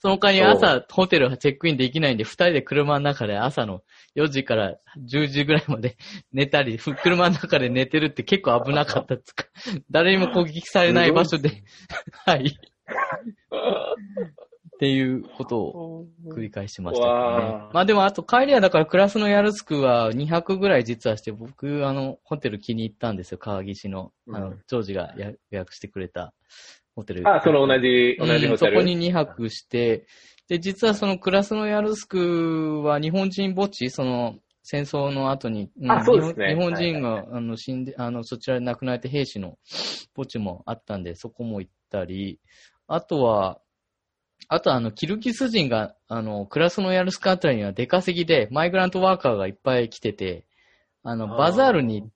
[0.00, 3.82] その代わり朝、ホテルチェックインできないんで、二人で車の中で朝の
[4.16, 5.96] 4時から10時ぐらいまで
[6.32, 9.44] 寝たり、車の中で寝てるって結構危なかったっつか、
[9.90, 11.62] 誰にも攻撃されない場所で、
[12.26, 12.46] はい。
[12.46, 12.52] っ
[14.80, 17.12] ていうことを繰り返しましたね。
[17.74, 24.10] まあでもあと帰りはだからクラスのヤルスクは200ぐらい実はして、僕あのホテル気に入ったんですよ、川岸の。
[24.32, 26.32] あの、ジョージが予約してくれた
[26.94, 27.28] ホテル。
[27.28, 30.06] あ、その同じ、同じホテル、うん、そこに2泊して、
[30.48, 36.54] で、実はそのクラスノヤルスクは日本人墓地、その戦争の後に、あ、そうですね。
[36.54, 39.58] 日本人が、あの死んで、あの、そちらで亡くなられた兵士の
[40.16, 42.40] 墓地もあったんで、そこも行ったり、
[42.88, 43.60] あとは、
[44.48, 50.46] あとあの、キルギス人が、あの、クラスノヤルスクあたりには出稼ぎで、マイグラントワーカーがいっぱい来てて、
[51.02, 52.08] あの、バザールに行っ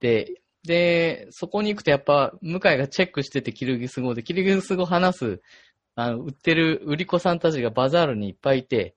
[0.00, 5.40] て、で、そこに行くとやっぱ、向井がチェックしてて、キルギス語で、キルギス語話す
[5.94, 8.94] あの、売ってる売り子さんたちがバザールにいっぱいいて、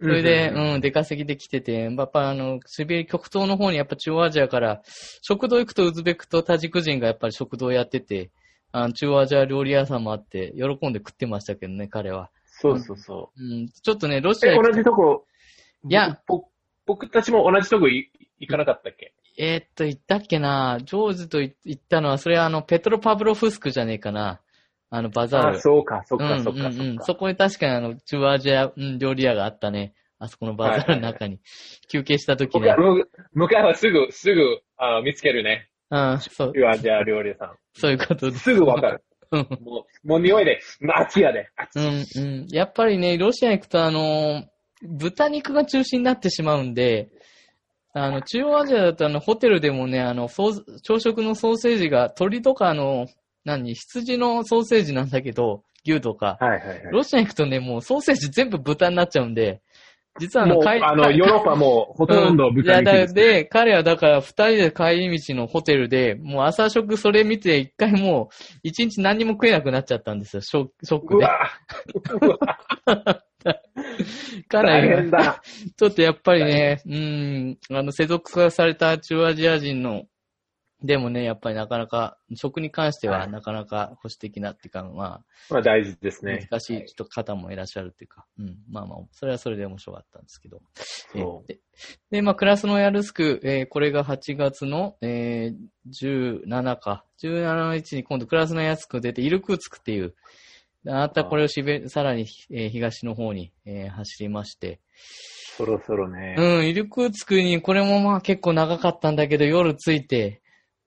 [0.00, 4.82] それで、うん、出稼ぎで来てて、やっぱあの、シベリ極東の方にやっぱ中央アジアから、
[5.22, 8.32] 食堂行くとウズベクとタジク人がやっぱり食堂やってて、
[8.72, 12.30] あの中央アジア料理屋さんもあって、喜んで食ってましたけどね、彼は。
[12.46, 13.40] そうそうそう。
[13.40, 15.26] うん、ちょっとね、ロシア同じとこ、
[15.88, 16.20] いや、
[16.86, 18.10] 僕たちも同じとこ行
[18.48, 19.14] かなかったっけ？
[19.38, 24.40] えー、っと、行ったっけなジョーズと行ったのは、それはあの、ペトロパブロフスクじゃねえかな。
[24.90, 25.56] あの、バザール。
[25.56, 27.04] あ、そうか、そっか、そっか、そっか。
[27.04, 29.94] そこに確かにあの、中アジア、うん、料理屋があったね。
[30.18, 31.40] あそこのバザールの中に。
[31.88, 32.74] 休憩した時ね。
[33.32, 35.68] 向かいはすぐ、すぐ、あ見つけるね。
[35.90, 36.52] うん、そう。
[36.52, 37.56] 中アジア料理屋さん。
[37.74, 38.44] そういうことです。
[38.44, 39.02] すぐわかる。
[39.32, 40.60] もう、もう匂いで、
[40.94, 41.48] 秋やで。
[41.74, 42.46] うん、うん。
[42.50, 44.44] やっぱりね、ロシア行くとあの、
[44.82, 47.08] 豚肉が中心になってしまうんで、
[47.94, 53.06] あの、中央アジアだとあの、ホテルでもね、あの、朝食のソーセージが、鶏とかあの、
[53.44, 56.38] 何、羊のソーセージなんだけど、牛とか。
[56.40, 56.82] はいはいはい。
[56.90, 59.60] ロシア行くとね、もうソーセージ全部豚になっちゃうんで、
[60.18, 71.26] 実はあの、あの、ヨーロッパもほとんど 豚肉です、ね、いや、で、彼はだから二人で帰り道のホテルで、もう朝食それ見て一回もう、一日何にも食えなくなっちゃったんですよ、ショショックで。
[74.48, 75.10] かなり、
[75.76, 80.06] ちょっとやっぱりね、うん、あの、世俗された中アジア人の
[80.84, 86.46] でもね、やっぱりなかなか、食に関してはなかなか保守的なっていうか、まあ、まあ大事ですね。
[86.50, 90.60] 難しい人方もいらっしゃるっていうか、うん、まあまあ、それはそれで面白かったんですけど。
[91.46, 91.60] で
[92.10, 97.04] で、まあ、クラスのヤルスク、えー、これが8月の、えー、17か。
[97.22, 100.14] 17日に今度クラスのヤルスク出て、イルクーツクっていう、
[100.86, 104.80] あなたこれをしべ、さらに、えー、東の方に、えー、走りまして、
[105.56, 106.34] そろそろね。
[106.38, 110.40] うん、イルクーツクに、これもまあ結構長かったんだけど、夜着いて、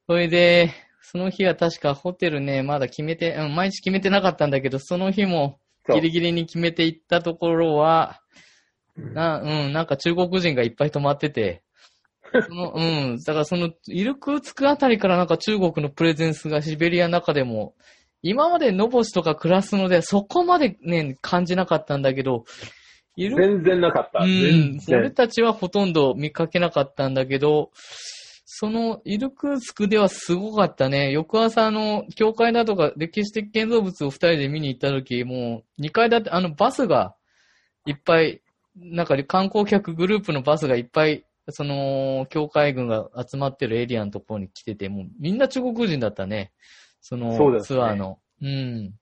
[0.07, 0.71] それで、
[1.01, 5.59] その日は確かホテルね、まだ決めて、うん、毎日決めてなかったんだけど、その日も
[5.93, 8.19] ギリギリに決めていったところは、
[8.97, 11.61] な、うん、なんか中国人がいっぱい泊まってて、
[12.47, 12.79] その、 う
[13.13, 17.75] ん、だからその、イルクーツクあたりからなんか中国のプレゼンスがシベリアの中でも、
[18.27, 22.45] 今までノボシとか暮らすので、そこまでね、感じなかったんだけど、
[23.15, 24.23] いる全然なかった。
[24.23, 24.79] うん。
[24.89, 27.69] 俺たちはほとんど見かけなかったんだけど、
[28.45, 31.11] そのイルクーツクではすごかったね。
[31.11, 37.13] 翌朝、あの、教会などが歴史的建造物を二人で見に行った時、もう、二階建て、あの、バスが
[37.85, 38.41] いっぱい、
[38.75, 46.51] なんか観光客グループのバスがいっぱい、その、教会軍が集まってるエリアのところに来てて、もうみんな中国人だったね。
[47.07, 48.17] その、そね、ツアーの。
[48.41, 48.95] うん。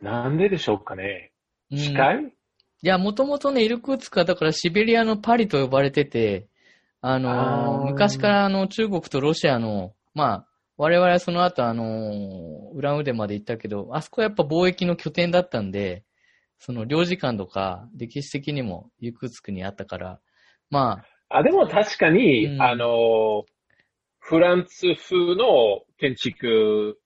[0.00, 1.30] なんででしょうかね。
[1.70, 2.30] 近い、うん、い？
[2.80, 6.48] や、もともとね、イルクーツクはだからシベリアのパリと呼ばれてて、
[7.02, 10.46] あのー、昔からあの中国とロシアの、まあ、
[10.78, 16.04] 我々はその後あのー、ウランウデまで行ったけど、あそこはやっぱ貿易の拠点だったんで、
[16.58, 20.18] その領事館とか歴史的にもユクツクにあったから、
[20.70, 21.38] まあ。
[21.40, 23.44] あ、でも確かに、うん、あの、
[24.20, 27.00] フランス風の建築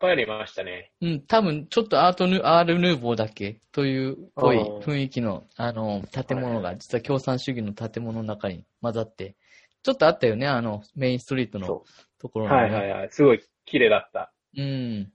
[0.00, 0.90] ぱいありましたね。
[1.00, 9.36] うん、多分、ちょっとアートヌ、アールヌーボーだっけというっぽい雰囲気の、あの、建物が、実は共産主義の建物の中に混ざって、
[9.82, 11.66] ちょっとあったよね、あの、メインストリートの
[12.18, 13.08] ところに、ね、はいはいはい。
[13.10, 14.32] すごい綺麗だった。
[14.56, 15.12] うん。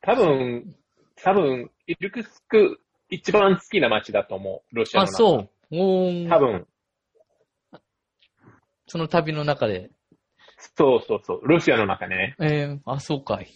[0.00, 0.74] 多分、
[1.16, 2.80] 多分、イルクスク
[3.10, 5.12] 一番好きな街だと思う、ロシアの中。
[5.12, 5.48] あ、そう。
[5.72, 6.66] お多分。
[8.94, 9.90] その旅の中で。
[10.76, 12.36] そうそうそう、ロシアの中ね。
[12.40, 13.48] ええー、あ、そうかい。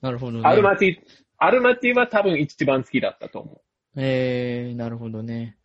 [0.00, 0.42] なるほどね。
[0.42, 3.60] アルマティ、アルマティは多分一番好きだったと思う。
[4.02, 5.56] ええー、なるほどね。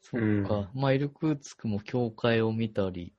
[0.00, 0.70] そうか。
[0.72, 3.12] うん、まあ、イルクーツクも教会を見たり、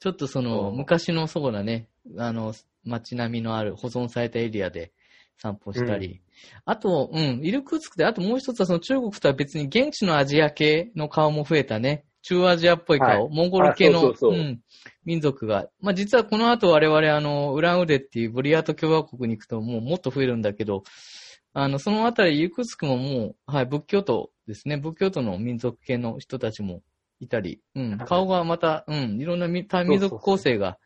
[0.00, 4.90] ちょっとその、昔のそうだね、あの、街並みのある保存されたエリアで
[5.36, 6.08] 散歩したり。
[6.08, 6.20] うん、
[6.64, 12.04] あと、うん、イルクーツクで、あともう一つはその中国とは別に現地のアジア系の顔も増えたね。
[12.22, 14.60] 中アジアっぽい顔、はい、モンゴル系のそうそうそう、うん、
[15.04, 15.68] 民族が。
[15.80, 20.82] まあ、実はこの後我々あの、ウランウデっていうブリヤート共和国に行くともうもっと増えるんだけど、
[21.54, 24.76] あの、そのあたり、いくつくももう、はい、仏教徒ですね。
[24.76, 26.82] 仏教徒の民族系の人たちも
[27.20, 29.66] いたり、うん、顔がまた、うん、いろんな民
[29.98, 30.78] 族構成が、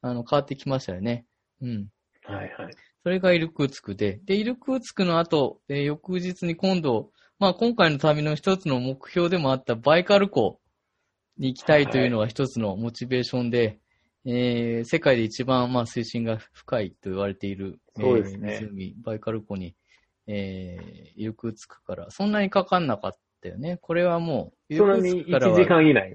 [0.00, 1.26] あの、変わってきましたよね。
[1.60, 1.88] うん。
[2.22, 2.74] はいはい。
[3.02, 10.58] それがイルクーツクで、で、イルクーツクの後、えー、翌日に今度、まあ今回の旅の一つの目標でもあったバイカル湖
[11.38, 13.78] に行きたいというのが一つのモチベーションで、はい、
[14.26, 19.74] えー、世界で一番、まあ、水深が深いと言われている、そうですね、えー、湖、バイカル湖に、
[20.26, 23.12] えー、イルクーツクから、そんなにかかんなかっ
[23.42, 23.78] たよね。
[23.80, 26.10] これはもう、そんなに1時間以内。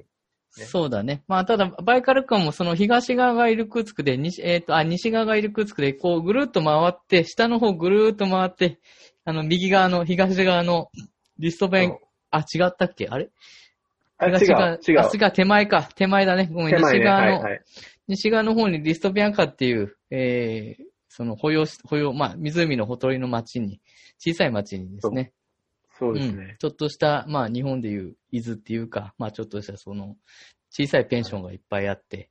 [0.57, 1.23] ね、そうだね。
[1.27, 8.79] まあ、ただ、バイカル湖もその東側がイルクーツクで、西、えっ、ー、と、あ、西側がイルクーツクで、こう、ぐるっと回って、下の方ぐるっと回って、
[9.25, 10.89] あの、右側の、東側の
[11.37, 11.97] リストベン、
[12.31, 13.07] あ、違ったっけ？
[13.07, 13.29] あれ？
[14.19, 14.79] 東側、違う。
[14.89, 15.89] 違う、手前か。
[15.95, 16.49] 手前だね。
[16.51, 17.61] ごめん、ね、西側の、はいはい、
[18.07, 23.81] 西側の方にリストビアンカっていう、えー、その保養、保養、まあ、湖のほとりの町に、
[24.19, 25.31] 小さい町にですね。
[25.97, 26.57] そうですね、うん。
[26.57, 30.15] ちょっとした、まあ、日本でいう伊豆っていうか、まあ、ちょっとしたその、
[30.71, 32.29] 小さいペンションがいっぱいあって、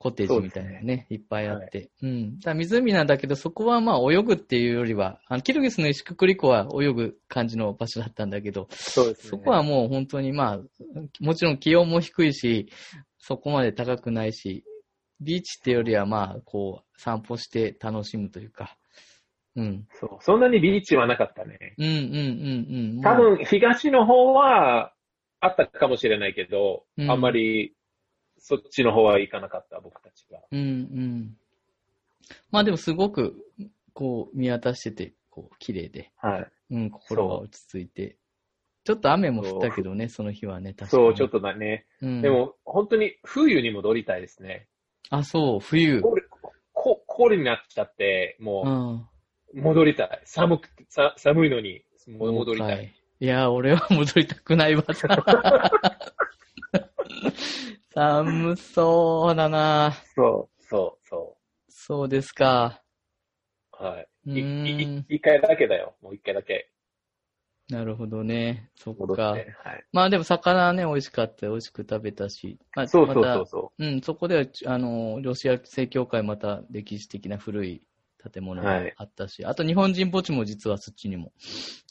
[0.00, 1.78] コテージみたいなね、ねいっぱいあって。
[1.78, 2.40] はい、うん。
[2.40, 9.28] だ湖なんだけど、そこはまあ泳ぐっていうよりは、あのキルギスの石くくり湖は泳ぐ感じの場所だったんだけど、そうですね。
[9.28, 10.60] そこはもう本当にまあ、
[11.20, 12.72] もちろん気温も低いし、
[13.18, 14.64] そこまで高くないし、
[15.20, 18.78] ビーチってよりはまあ、こう、散歩して楽しむというか、
[19.54, 19.86] うん。
[20.00, 20.18] そう。
[20.22, 21.74] そんなにビーチはなかったね。
[21.76, 23.00] うんうんうんうん。
[23.02, 24.94] 多分、東の方は
[25.40, 27.74] あったかもしれないけど、うん、あんまり
[28.40, 30.40] そっちの方は行かなかった、僕たちが。
[30.50, 31.36] うんうん。
[32.50, 33.36] まあでもすごく、
[33.92, 36.10] こう、見渡してて、こう、綺麗で。
[36.16, 36.52] はい。
[36.70, 38.16] うん、心が落ち着いて。
[38.84, 41.02] ちょっと雨も降ったけどね、その日はね、確かに。
[41.04, 41.86] そう、ちょっとだね。
[42.00, 44.68] うん、でも、本当に冬に戻りたいですね。
[45.10, 46.00] あ、そう、冬。
[46.00, 46.22] 氷、
[47.06, 49.04] 氷になっちゃって、も
[49.54, 50.22] う、戻りたい。
[50.24, 52.94] 寒くて、さ寒いのに、戻りたい。
[53.20, 54.84] いや、俺は戻りたくないわ。
[57.92, 61.72] 寒そうだなそう、そう、そう。
[61.72, 62.82] そうですか。
[63.72, 64.30] はい。
[64.38, 65.96] い、一回だけだよ。
[66.00, 66.70] もう一回だけ。
[67.68, 68.70] なるほどね。
[68.76, 69.30] そっか。
[69.32, 69.46] はい、
[69.92, 71.48] まあでも魚はね、美味しかった。
[71.48, 72.58] 美味しく食べたし。
[72.76, 73.84] まあ、そうそうそうそう。
[73.84, 77.82] うん、そこでは、あの、ロシア正教会また歴史的な古い
[78.32, 81.32] 建物があったし、はい、あと日本人墓地も実はそっちにも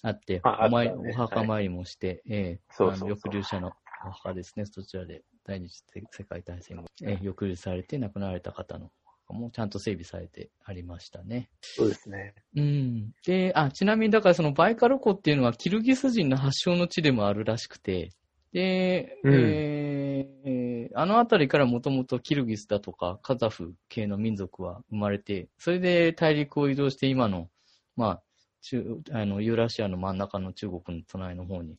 [0.01, 3.71] あって、お前、ね、お墓参りもして、はい、ええー、そうそうそうあの抑留者の
[4.07, 8.91] お墓ですね、そちらで第二次世界大戦後、えー、抑留されて亡くなられた方の
[9.33, 11.49] もちゃんと整備されてありましたね。
[11.61, 12.33] そうですね。
[12.55, 13.11] うん。
[13.25, 18.11] で、あ、ちなみにだからそのバイカル湖っていうのはキルギス人の発祥の地でもあるらしくて、
[18.53, 27.49] で、うん、えー、あの辺りからもともとキルギスだとかカザフ系の民族は生まれて、それで大陸を移動して今の、
[27.95, 28.21] まあ、
[28.61, 31.77] 中あのユーラシアの真ん中の中国の隣の方に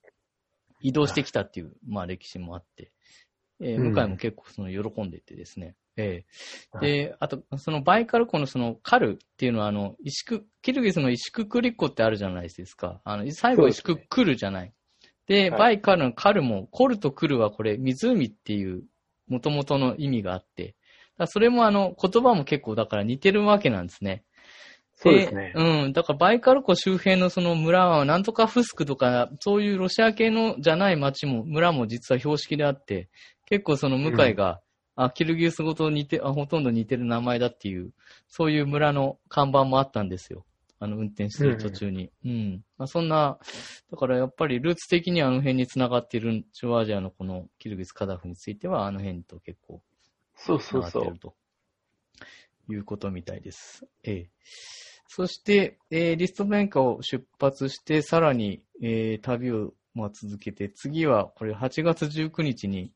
[0.80, 2.92] 移動してきたっていう、まあ歴史もあって、
[3.60, 5.76] えー、向井も結構その喜んでてですね。
[5.96, 6.24] え
[6.72, 13.00] えー、で、あと、そのバイカル湖のそのカルっていうのは、あの、石く、キルギスの石くくり湖ってあるじゃないですか。
[13.04, 14.72] あの、最後石くくるじゃない。
[15.26, 18.84] で、バイカルのカルも、コルとクルはこれ、湖っていう、
[19.28, 20.74] 元々の意味があって、
[21.26, 24.24] それもあの、言葉も結構だから似てるわけなんですね。
[25.02, 25.52] そうですね。
[25.56, 25.92] うん。
[25.94, 33.08] だからバイカル湖周辺のその村は、なんとかフスクとか、そういうロシア系のじゃない町も、村も実は標識であって、
[33.46, 34.60] 結構その向井が、
[34.98, 37.92] うん、あ、キルギウス語と似てあ、ほとんど似てる名前だっていう、
[38.28, 40.44] そういう村の看板もあったんですよ。
[40.78, 42.10] あの、運転してる途中に。
[42.24, 42.64] うん、うん。
[42.76, 43.38] まあ、そんな、
[43.90, 49.80] だからやっぱりルーツ的にあの辺に繋がっている中央アジアのこのキルギスカダフについては、あの辺と結構、
[50.36, 51.18] そうそうそう。
[51.18, 51.34] と
[52.68, 53.86] いうことみたいです。
[54.04, 54.30] ええ。
[55.12, 62.92] そして、えー、リストメンカを出発して、さらに、えー、旅を、まあ、続けて、次は、これ8月19日に、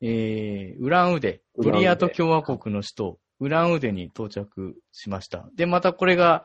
[0.00, 5.50] えー、ウランウデ、ブリアート共和国の首都、ウランウデに到着しました。
[5.56, 6.44] で、またこれが、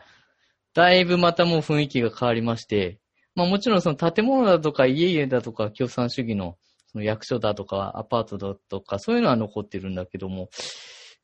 [0.73, 2.99] だいぶまたもう雰囲気が変わりまして、
[3.35, 10.49] まあもちろんその建物だとか家々だとか共産主義のその役所だとかアパートだとかそういうのは残ってるんだけども、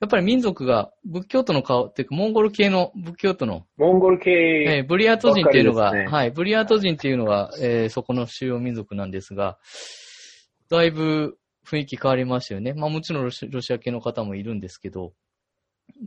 [0.01, 3.67] やっぱり民族が仏教徒の顔っていうか、モンゴル系の仏教徒の。
[3.77, 4.31] モンゴル系。
[4.31, 9.59] えー、ブリアート人っていうのが、ね、はい、ブリアート人っていうのが、えー、そこの主要民族なんですが、
[10.69, 11.37] だいぶ
[11.67, 12.73] 雰囲気変わりましたよね。
[12.73, 13.29] まあもちろんロ
[13.61, 15.13] シア系の方もいるんですけど、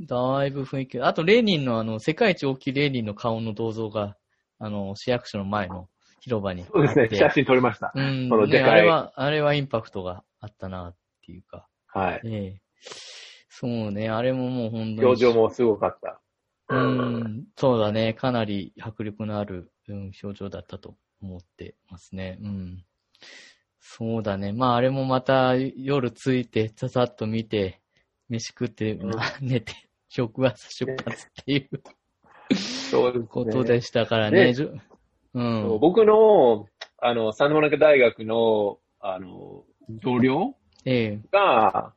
[0.09, 4.17] だいぶ雰囲気、あとレーニンのあの、世界一大きいレーニンの顔の銅像が、
[4.59, 5.87] あの、市役所の前の
[6.19, 7.93] 広場にそうですね、写真撮りました。
[7.95, 11.69] うん、このでかい、ね、あれは、あれはインパクトがあったなっていうか。
[11.87, 12.21] はい。
[12.25, 12.65] ええ
[13.57, 15.05] そうね、あれももう本当に。
[15.05, 16.21] 表情もすごかった。
[16.71, 18.13] うん、そうだね。
[18.13, 22.37] かなり迫力のある、うん、表情だったと思ってますね。
[22.43, 22.85] うん。
[23.79, 24.53] そうだね。
[24.53, 27.81] まあ、あれもまた夜着いて、ささっと見て、
[28.29, 29.73] 飯食って、うん、 寝て、
[30.09, 31.81] 食朝出発っていう
[32.57, 34.53] そうです、ね、ことでしたからね。
[34.53, 34.69] ね
[35.35, 36.67] うん、僕の、
[36.99, 41.95] あの、サンドマナカ大学の、あの、同僚ええが、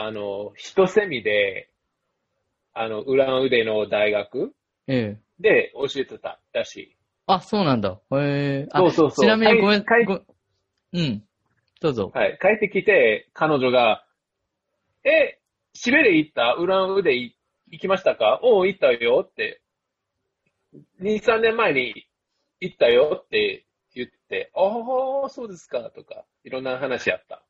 [0.00, 1.70] あの、一セミで、
[2.72, 4.54] あの、ウランウデの大学
[4.86, 5.20] ええ。
[5.40, 6.96] で教えてたらしい。
[7.26, 8.00] あ、そうなんだ。
[8.12, 8.68] へえ。
[8.76, 9.24] そうそうそう。
[9.24, 10.20] ちなみにごめん、ご
[10.92, 11.24] うん。
[11.80, 12.12] どうぞ。
[12.14, 12.38] はい。
[12.40, 14.06] 帰ってきて、彼女が、
[15.02, 15.40] え、
[15.72, 16.54] シベリ行った？
[16.54, 17.34] ウランウデ行
[17.80, 18.38] きましたか？
[18.44, 19.60] おう、行ったよって。
[21.00, 22.06] 2、3年前に
[22.60, 27.42] 行ったよって言って、ああ、そうですか、とか、いろんな話あった。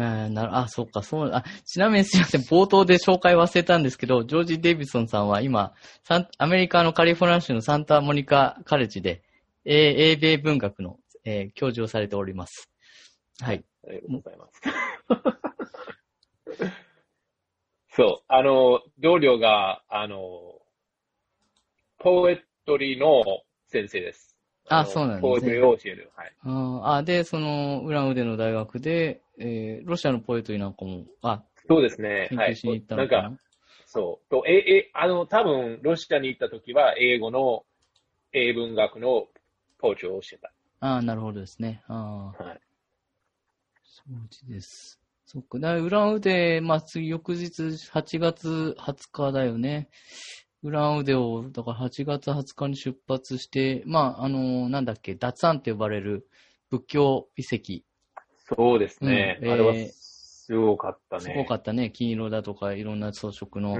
[0.00, 5.74] あなるあ、そっか、そう、あ、ちなみにすいません、冒頭で紹介忘れたんですけど、ジョージ・デイビソンさんは今、
[6.38, 9.22] アメリカのカリフォルニア州のサンタモニカカレッジで、
[9.64, 12.70] 英米文学の、えー、教授をされております。
[13.40, 13.64] はい。
[13.88, 14.62] ありがとうございます。
[17.90, 20.62] そう、あの、同僚が、あの、
[21.98, 24.36] ポエトリーの先生です。
[24.68, 25.30] あ、そうなんですね。
[25.30, 26.12] ポエトリーを教える。
[26.14, 26.32] はい。
[26.98, 32.28] あ、で、その、ウランウデの大学で、えー、ロシアのポエトリーなんかも、あ、そうですね。
[32.30, 33.42] 研究しに行ったのかな、はい、なんか、
[33.86, 34.30] そう。
[34.30, 37.64] と、え、え、あの、多分、ロシアに行った時は、英語の、
[38.32, 39.28] 英文学の
[39.78, 40.52] ポーチを教えた。
[40.80, 41.82] ああ、なるほどですね。
[41.88, 42.42] ああ。
[42.42, 42.60] はい。
[43.82, 45.00] そうです。
[45.24, 45.58] そっか。
[45.58, 49.88] だウランウデ、まあ、次、翌日、8月20日だよね。
[50.62, 56.28] ウランウデを、だから8月20日に出発して、まあ、あの、なんだっけ、ダツアンって呼ばれる
[56.70, 57.87] 仏教遺跡
[58.56, 59.38] そうですね。
[59.42, 59.74] うん、あれは
[60.48, 61.22] すごかったね。
[61.22, 61.90] すごかったね。
[61.90, 63.76] 金色だとか、いろんな装飾の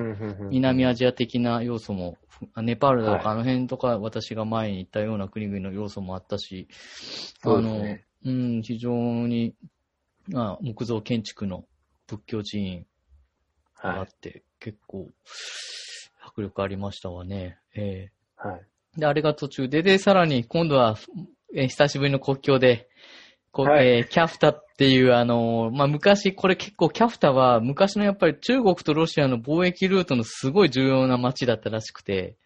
[0.51, 2.19] 南アジア的な要素も、
[2.57, 6.69] ネパールだとか、あの辺とか、私が前に行ったような国々の要素もあったし、
[7.43, 9.55] あの、うん、非常に、
[10.27, 11.65] まあ、木造建築の
[12.07, 12.87] 仏教寺院
[13.83, 15.09] があって、はい、結構、
[16.21, 17.59] 迫力ありましたわね。
[17.75, 18.63] ええー、はい。
[18.99, 20.99] で、あれが途中で、で、さらに今度は、
[21.55, 22.91] えー、久しぶりの国境で、
[23.51, 32.37] こはい、えー、キャフタっていう、あのー、まあ、昔、これ結構キャフタは昔のやっぱり中国とロシアの貿易ルートのすごい重要な街だったらしくて、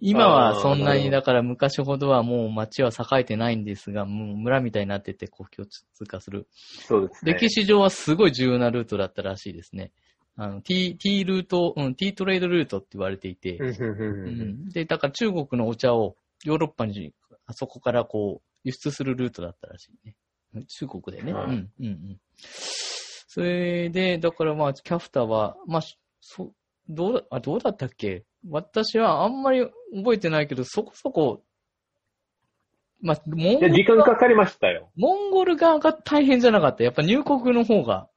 [0.00, 6.48] 今はそんなに、だから昔ほどはもう街は栄えてないんですが、もう村みたいになってて国境通過する。
[6.86, 7.32] そうですね。
[7.34, 9.92] 歴史上はすごい重要なルートだったらしいですね。
[10.36, 17.12] あの、T、T ルート、うん、T トレードルートって言われていて、うん、で、だから中国のお茶をヨーロッパに、
[17.46, 20.16] あそこからこう、輸出するルートだったらしいね。
[20.66, 21.32] 中国でね。
[21.32, 22.20] うん、うん、うん。
[22.36, 25.82] それで、だからまあ、キャフタは、まあ、
[26.20, 26.52] そ、
[26.88, 28.24] どう、あ、どうだったっけ？
[28.48, 31.42] 私はあんまり覚えてないけど、そこそこ、
[33.00, 33.70] まあ、モンゴル。
[33.72, 34.90] 時間かかりましたよ。
[34.96, 36.84] モンゴル側が大変じゃなかった？
[36.84, 38.08] やっぱ入国の方が。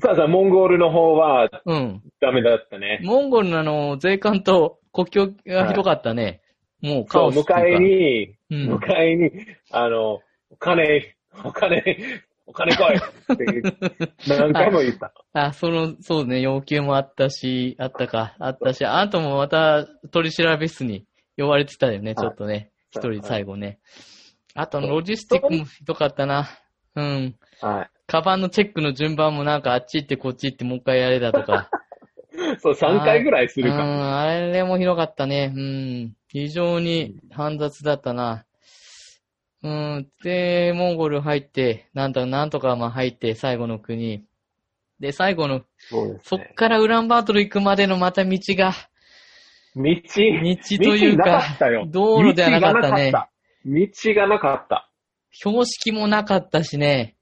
[0.00, 2.02] そうそう、モンゴルの方は、うん。
[2.20, 3.00] ダメだったね。
[3.02, 6.40] モンゴルのあの、税関と国境が広かったね。
[6.82, 10.20] はい、もうカオスそう、迎えに、うん、迎えに、あの、
[10.50, 11.82] お金、 お金、
[12.46, 13.00] お金来いっ
[13.36, 15.12] て 何回も言った。
[15.32, 21.04] あ、その、そうね、要求もあったし、あったか、あったし、あともまた取り調べ室に
[21.36, 22.70] 呼ばれてたよね、ちょっとね。
[22.90, 23.78] 一、人最後ね。
[24.54, 26.48] あと、ロジスティックもひどかったな。
[26.96, 27.36] うん。
[27.60, 27.90] はい。
[28.06, 31.68] カバンのチェックの順番もなんかあっち行ってこっち行ってもう一回やれだとか。
[32.60, 35.52] そう、3回ぐらいするかうん、あれもひどかったね。
[35.54, 36.14] うん。
[36.28, 38.46] 非常に煩雑だったな。
[39.62, 40.08] うん。
[40.22, 44.24] で、モンゴル入って、なんとなんとかまあ入って、最後の国。
[45.00, 48.72] で、最後の、そ,、ね、そっからウランバートル行くまでのまた道が、
[49.74, 51.42] 道道というか、
[51.86, 53.12] 道路ではなかったね。
[53.64, 54.90] 道がなかった。
[55.30, 57.16] 標識もなかったしね。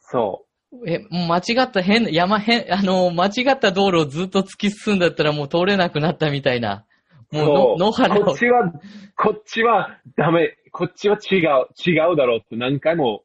[0.00, 0.90] そう。
[0.90, 6.86] え、もう間違った変、山変、あの、間違った道路をずっと突き進んだったらもう通れなくなったみたいな。
[7.32, 8.72] もう野原こっちは、
[9.16, 13.22] こっちはダメ、こっちは違う、違うだろうって何回も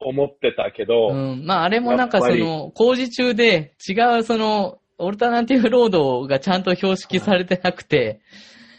[0.00, 1.10] 思ってたけど。
[1.10, 1.44] うん。
[1.44, 8.20] まああれもなんかその、工事中で違うその、オルタナティブロードがちゃんと標識されてなくて。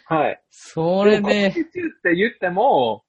[0.05, 0.41] はい。
[0.49, 1.21] それで。
[1.21, 1.63] 工事中っ
[2.03, 3.03] て言っても、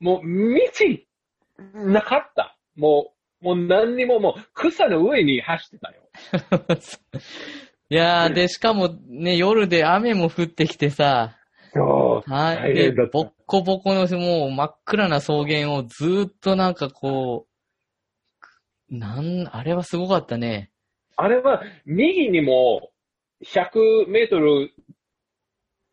[0.00, 2.56] もう道、なかった。
[2.76, 6.08] もう、もう何にももう草の上に走ってたよ。
[7.90, 11.36] いやー、で、しかもね、夜で雨も降ってきてさ、
[11.74, 12.30] そう。
[12.30, 12.74] はい。
[12.74, 17.46] で、ボッコボコの、もう真っ暗な草原をずーっとなんかこ
[18.90, 20.70] う、なん、あれはすごかったね。
[21.16, 22.90] あれは、右にも、
[23.44, 24.70] 100メートル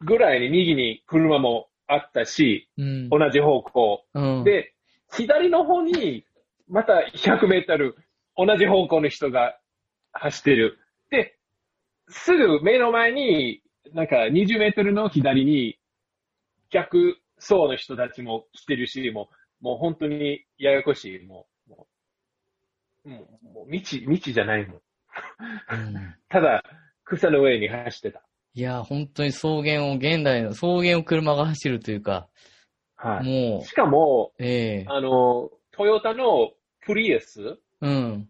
[0.01, 4.73] ぐらいに右に車もあったし、うん、同じ方向、うん、で、
[5.11, 6.25] 左の方に、
[6.69, 7.97] また100メートル、
[8.37, 9.57] 同じ方向の人が
[10.13, 10.77] 走ってる。
[12.11, 13.61] で、すぐ目の前に、
[13.93, 15.77] なんか20メートルの左に、
[16.69, 19.29] 逆走の人たちも来てるし、も
[19.61, 21.25] う、もう本当にややこしい。
[21.25, 21.87] もう、も
[23.05, 24.75] う、もうもう道、道じゃないもん。
[24.75, 24.79] う
[25.99, 26.63] ん、ただ、
[27.05, 28.23] 草の上に走ってた。
[28.53, 32.27] いや、本当に草原を、現代の草原を車が走るというか、
[32.95, 33.51] はい。
[33.51, 33.65] もう。
[33.65, 36.51] しかも、ええー、あの、トヨタの
[36.81, 37.57] プリウス？
[37.81, 38.29] うん。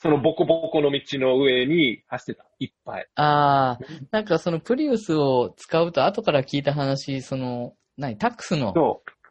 [0.00, 2.46] そのボコボコの道の上に走ってた。
[2.60, 3.06] いっぱい。
[3.16, 8.72] ああ、なんかそのプリウスを使うと後から聞いた話、その、何、タックスの、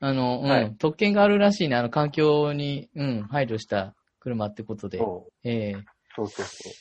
[0.01, 1.78] あの、うん、はい、特権があるらしいね。
[1.78, 4.97] あの環境に、うん、配慮した車ってことで。
[4.97, 5.32] そう。
[5.43, 5.84] ええー、
[6.15, 6.74] そうそうそう。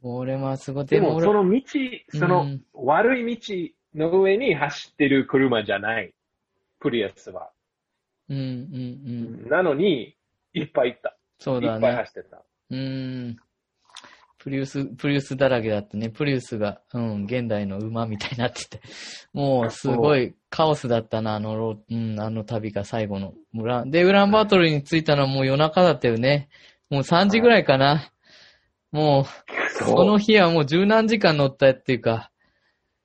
[0.00, 0.86] それはすごい。
[0.86, 1.60] でも、その道、
[2.10, 6.14] その悪い道の上に走ってる車じゃない。
[6.78, 7.50] プリウスは。
[8.28, 9.48] うんうんうん。
[9.48, 10.14] なのに、
[10.52, 11.16] いっぱい行った。
[11.38, 11.74] そうだね。
[11.74, 12.44] いっぱい走ってた。
[12.70, 13.36] うん。
[14.38, 18.80] プリウス、プリウスだらけだってね、プリウスが、うん、現代の馬みたいになってて、
[19.32, 23.32] もうすごいカオスだったな、あのロ、うん、あの旅が最後の。
[23.52, 23.86] 村。
[23.86, 26.50] で、ウランバートルに着いたのはもう夜中だったよね。
[26.90, 28.10] もう3時ぐらいかな。
[28.92, 29.24] もう、
[29.82, 32.30] その日はもう十何時間乗ったっていうか、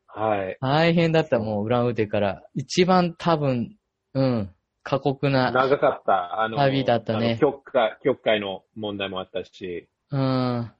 [0.07, 0.57] はい。
[0.59, 2.43] 大変だった、もう、ウランウテから。
[2.53, 3.77] 一番多分、
[4.13, 4.51] うん、
[4.83, 5.51] 過酷な。
[5.51, 6.41] 長かった。
[6.41, 7.37] あの、旅だったね。
[7.39, 9.87] 曲会、曲会の問題もあったし。
[10.11, 10.71] うん。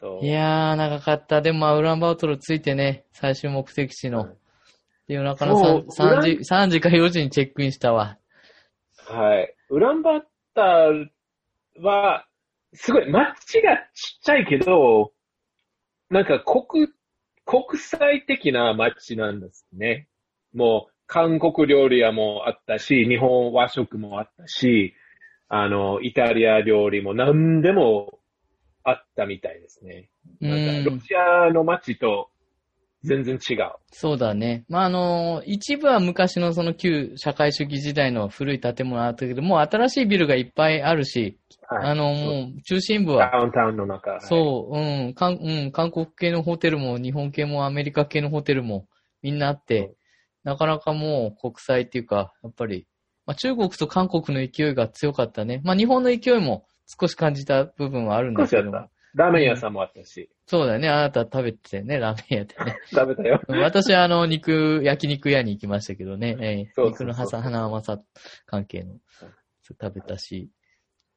[0.00, 0.24] そう。
[0.24, 1.40] いやー、長かった。
[1.40, 4.28] でも、まあ、ウランバートルついてね、最終目的地の。
[5.06, 8.18] で、夜中の 3, 3時、3時か4時にチェックインしたわ。
[9.06, 9.54] はい。
[9.70, 10.22] ウランバー
[10.54, 11.12] タル
[11.80, 12.26] は、
[12.72, 15.12] すごい、街がちっちゃいけど、
[16.10, 16.88] なんか国、
[17.44, 20.08] 国際的な街なんですね。
[20.54, 24.94] もう、韓国料理屋もあったし、日本和食もあったし、
[25.48, 28.18] あの、イタリア料理も何でも
[28.82, 30.08] あったみたいですね。
[30.40, 32.30] なんかロシアの街と
[33.04, 33.72] 全然違う。
[33.92, 34.64] そうだね。
[34.68, 41.38] まあ、あの、一部は昔のその旧社会主義時代の古い建物あったけど、もう新しいビルがいっぱいあるし、
[41.68, 43.30] はい、あの、もう中心部は。
[43.30, 44.20] ダウンタウンの中。
[44.20, 44.80] そう、う
[45.10, 48.86] ん、韓、うん、韓国系のホテルも日本系もアメリカ系のホテルも
[49.22, 49.92] みんなあって、
[50.44, 52.86] なかなかもう国際っていうか、やっぱり、
[53.26, 55.60] まあ、中国と韓国の勢いが強かったね。
[55.64, 58.70] まあ、日本の勢いも少し感じた部分はあるんですけど。
[59.14, 60.28] ラーメン屋さんもあったし。
[60.46, 60.88] そうだよね。
[60.88, 62.78] あなた食べてね、ラーメン屋でね。
[62.90, 63.40] 食べたよ。
[63.48, 66.36] 私はあの、肉、焼肉屋に行きましたけどね。
[66.40, 68.02] えー、肉の花甘さ
[68.44, 68.96] 関係の
[69.62, 70.50] 食べたし。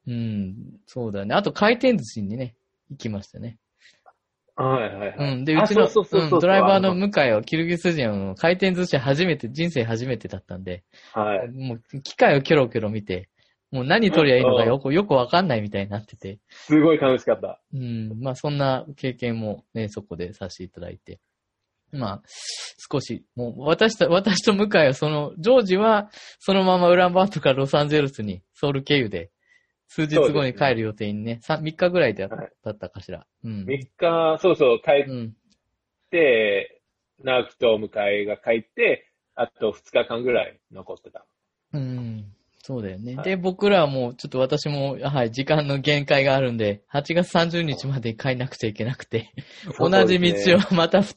[0.05, 0.55] うん、
[0.85, 1.35] そうだね。
[1.35, 2.55] あと回転寿司にね、
[2.89, 3.57] 行きましたね。
[4.57, 5.33] はいはいはい。
[5.33, 5.45] うん。
[5.45, 5.87] で、うちの
[6.39, 10.83] ドライバーの向井はキルギス人の回転寿司初めて、人生初めてだったんで、
[11.13, 11.51] はい。
[11.51, 13.29] もう機械をキョロキョロ見て、
[13.71, 16.39] もう何取りゃいいのかよく、よくわかんないみたいになってて。
[16.49, 17.61] すごい楽しかった。
[17.73, 18.19] うん。
[18.19, 21.19] まあそんな経験もね、そこでさせていただいて。
[21.91, 22.21] まあ、
[22.91, 29.29] 少し、もう私と、私と向井はその、ジョージはそのままウランバートからロサンゼルスにソウル経由で
[29.87, 33.25] 数日後に帰る予定にね、3, 3日ぐらいでだったかしら。
[33.43, 35.05] うん、3日、そうそう、帰っ
[36.11, 36.79] て、
[37.19, 41.25] うん、直樹と向井が帰って、あと2日間ぐらい残ってた。
[41.73, 42.33] うん。
[42.67, 43.15] そうだよね。
[43.15, 49.31] はい、で、僕らはもう、ちょっと私も、はい、時間の限界があるんで、8月30日まで帰んなくちゃいけなくて、
[49.79, 51.15] 同じ道をまた二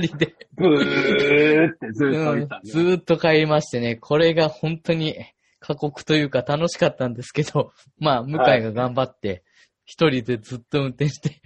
[0.00, 5.14] 人でずーってずーっと、ねうん、ずーっと帰りましてね、これが本当に、
[5.68, 9.44] 過酷というか楽しかったんですけど、 まあ、向井が頑張って、
[9.84, 11.42] 一人でずっと運転して。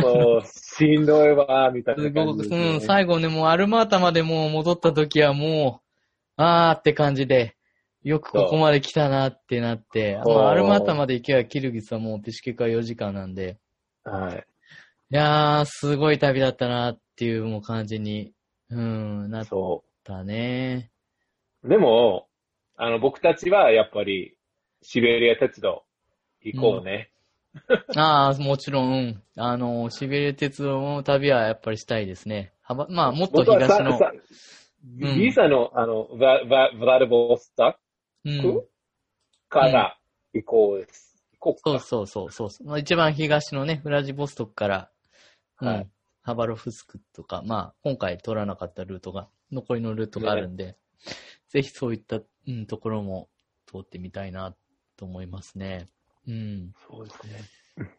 [0.00, 5.92] そう、しんどいわ、みたいな感じ、ね、うん、最後ね、もうアルマータまでもう戻った時はもう、
[6.36, 7.56] あーって感じで、
[8.04, 13.58] よくここまで来たなってなって、まあ、アルマータまで行けばキルギスはもうペシケカ4時間なんで、
[14.04, 14.46] はい。
[15.10, 18.32] いやー、すごい旅だったなっていうもう感じに、
[18.70, 19.46] うん、なっ
[20.04, 20.92] たね。
[21.64, 22.28] でも、
[22.76, 24.36] あの、僕たちはやっぱり、
[24.82, 25.84] シベリア鉄道
[26.42, 27.10] 行こうね。
[27.68, 32.52] うん、ああ、もちろん、あの、シベリア鉄道の旅はやっぱりしたいですね。
[32.88, 33.98] まあ、もっと東の。
[34.84, 37.78] ビザの、あの、ヴラヴラデボスタ
[38.26, 38.68] ック、
[39.48, 39.98] から
[40.32, 41.16] 行こうです。
[41.40, 41.80] 行こうか。
[41.80, 42.78] そうそうそうそう。
[42.78, 44.90] 一番東のね、ウラジボストクから、
[45.56, 45.88] はい、
[46.22, 50.76] ハバロフスクとか、まあ、今回取らなかったルートが、残りのルートがあるんで、ね、
[51.48, 53.28] ぜひそういったうん、ところも
[53.66, 54.54] 通ってみたいな
[54.96, 55.88] と思いますね。
[56.26, 56.72] うん。
[56.88, 57.40] そうですね。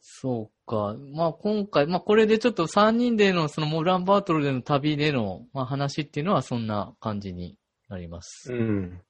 [0.01, 0.95] そうか。
[1.13, 7.57] まあ今回、まあこれでちょっと3人でのそのモランバートルでの旅での、まあ、話っていうのはそんな感じに
[7.89, 8.51] なります。
[8.51, 9.01] うん。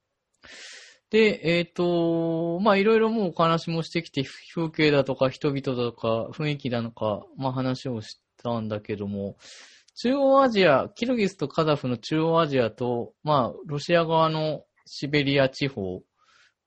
[1.10, 4.24] で、えっ、ー、と、まあいろいろもうお話もしてきて、
[4.54, 9.38] 風景だとか人々だとか雰囲気だとか、まあ話をしたんだけども、
[9.96, 16.02] 中央アジア、キルギスとカザフの中央アジアと、まあロシア側のシベリア地方、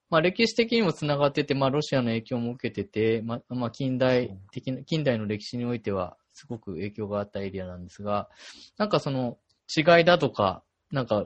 [0.09, 8.29] まあ、歴史的にもつながってて、まあ、ロシアの影響も受けてて、まあ、まあ、近代的な、近代の歴史においては、すごく影響があったエリアなんですが、
[8.77, 9.37] なんかその
[9.75, 11.25] 違いだとか、なんか、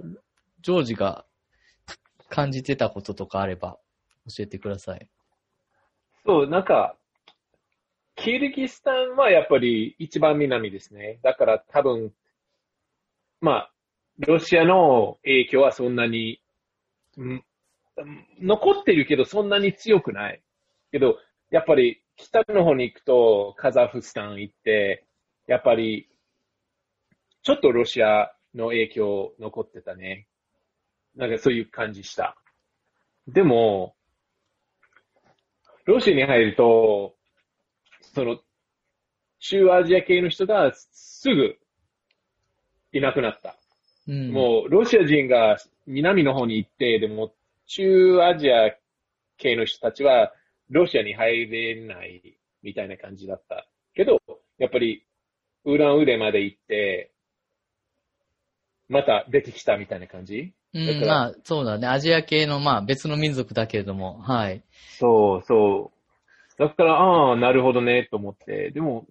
[0.62, 1.26] ジョージが
[2.30, 3.80] 感じてたこととかあれば、
[4.28, 5.10] 教えてください。
[6.26, 6.96] そう、なんか、
[8.16, 11.20] キルギスタンはやっぱり一番南ですね。
[11.22, 12.14] だから多分、
[13.41, 13.72] まあ、
[14.20, 16.39] ロシアの影響はそんなに
[18.41, 20.41] 残ってるけどそんなに強くない。
[20.91, 21.18] けど、
[21.49, 25.05] やっぱり北の方に行くとカザフスタン行って、
[25.47, 26.09] やっぱり
[27.43, 30.28] ちょっとロシアの影響残ってたね。
[31.16, 32.36] なんかそういう感じした。
[33.28, 33.95] でも、
[35.86, 37.16] ロシアに入ると、
[38.01, 38.39] その、
[39.39, 41.57] 中アジア系の人がすぐ
[42.93, 43.55] いなくなった。
[44.08, 47.34] うん、もう、ロシア人が南の方に行って、でも、
[47.68, 48.76] 中アジア
[49.38, 50.32] 系の人たちは、
[50.70, 53.68] ロシアに入れないみたいな感じだった。
[53.95, 54.20] けど、
[54.58, 55.03] やっぱり、
[55.64, 57.12] ウランウレまで行って、
[58.88, 60.53] また出てきたみたいな感じ？
[60.74, 61.88] うん、まあ、そうだね。
[61.88, 64.62] アジア系の、まあ、別の民族だけれども、はい。
[64.99, 65.91] そうそ
[66.58, 66.60] う。
[66.60, 68.70] だから、ああ、なるほどね、と思って。
[68.72, 69.08] でも、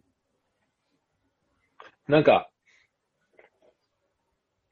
[2.06, 2.48] なんか、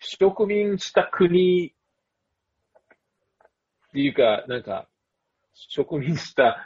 [0.05, 1.71] 植民した国っ
[3.93, 4.89] ていうか、なんか、
[5.55, 6.59] 植民した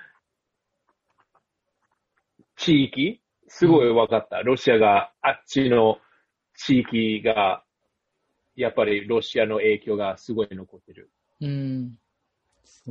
[2.57, 3.21] 地域？
[3.49, 4.41] すごい分かった。
[4.43, 5.99] ロシアが、あっちの
[6.57, 7.63] 地域が、
[8.55, 11.11] やっぱりロシアの影響がすごい残ってる。
[11.43, 11.99] うん。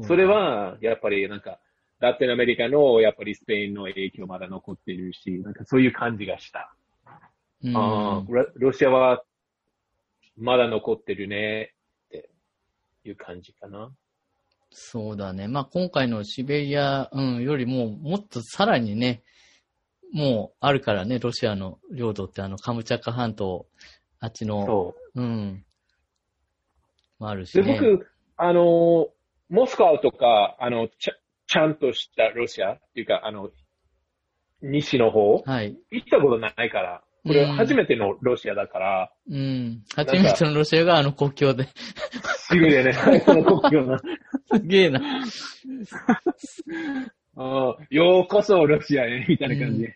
[0.04, 1.60] それは、やっぱりなんか、
[2.00, 6.76] ラテンアメリカの、やっぱりスペインの影響まだ残ってるし、なんかそういう感じがした。
[7.64, 8.24] うん、あ
[8.56, 9.24] ロシアは
[10.38, 11.74] まだ残ってるね
[12.08, 12.30] って
[13.04, 13.92] いう感じかな。
[14.72, 15.48] そうだね。
[15.48, 19.24] まあ、今回のシベリア、うん、よりも、もっとさらにね、
[20.12, 23.68] もうあるからね、ロシアの領土ってあの、カムチャカ半島、
[24.20, 25.22] あっちの、そう。
[25.22, 25.66] うん。
[27.20, 29.08] もあるし、ね、で、僕、あの、
[29.50, 31.14] モスクワとか、あの、ちゃ、
[31.48, 33.52] ちゃんとしたロシアっていうか、あの、
[34.62, 35.78] 西の方、はい。
[35.92, 39.12] 行ったことないから、これ初めてのロシアだから。
[39.28, 39.84] うん。
[39.96, 41.68] 初めてのロシアがあの国境で。
[42.38, 42.94] すげえね。
[43.26, 44.00] この国境な。
[44.54, 45.02] すげえな。
[47.90, 49.86] ようこそロシアへ、みたいな感じ。
[49.86, 49.94] うん、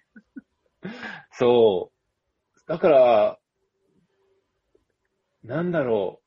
[1.31, 2.59] そう。
[2.67, 3.37] だから、
[5.43, 6.19] なんだろ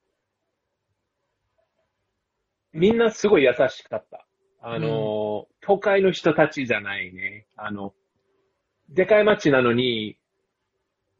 [2.72, 2.78] う。
[2.78, 4.24] みんなすごい優しかった。
[4.60, 7.46] あの、うん、都会の人たちじゃないね。
[7.56, 7.92] あの、
[8.88, 10.16] でかい街なのに、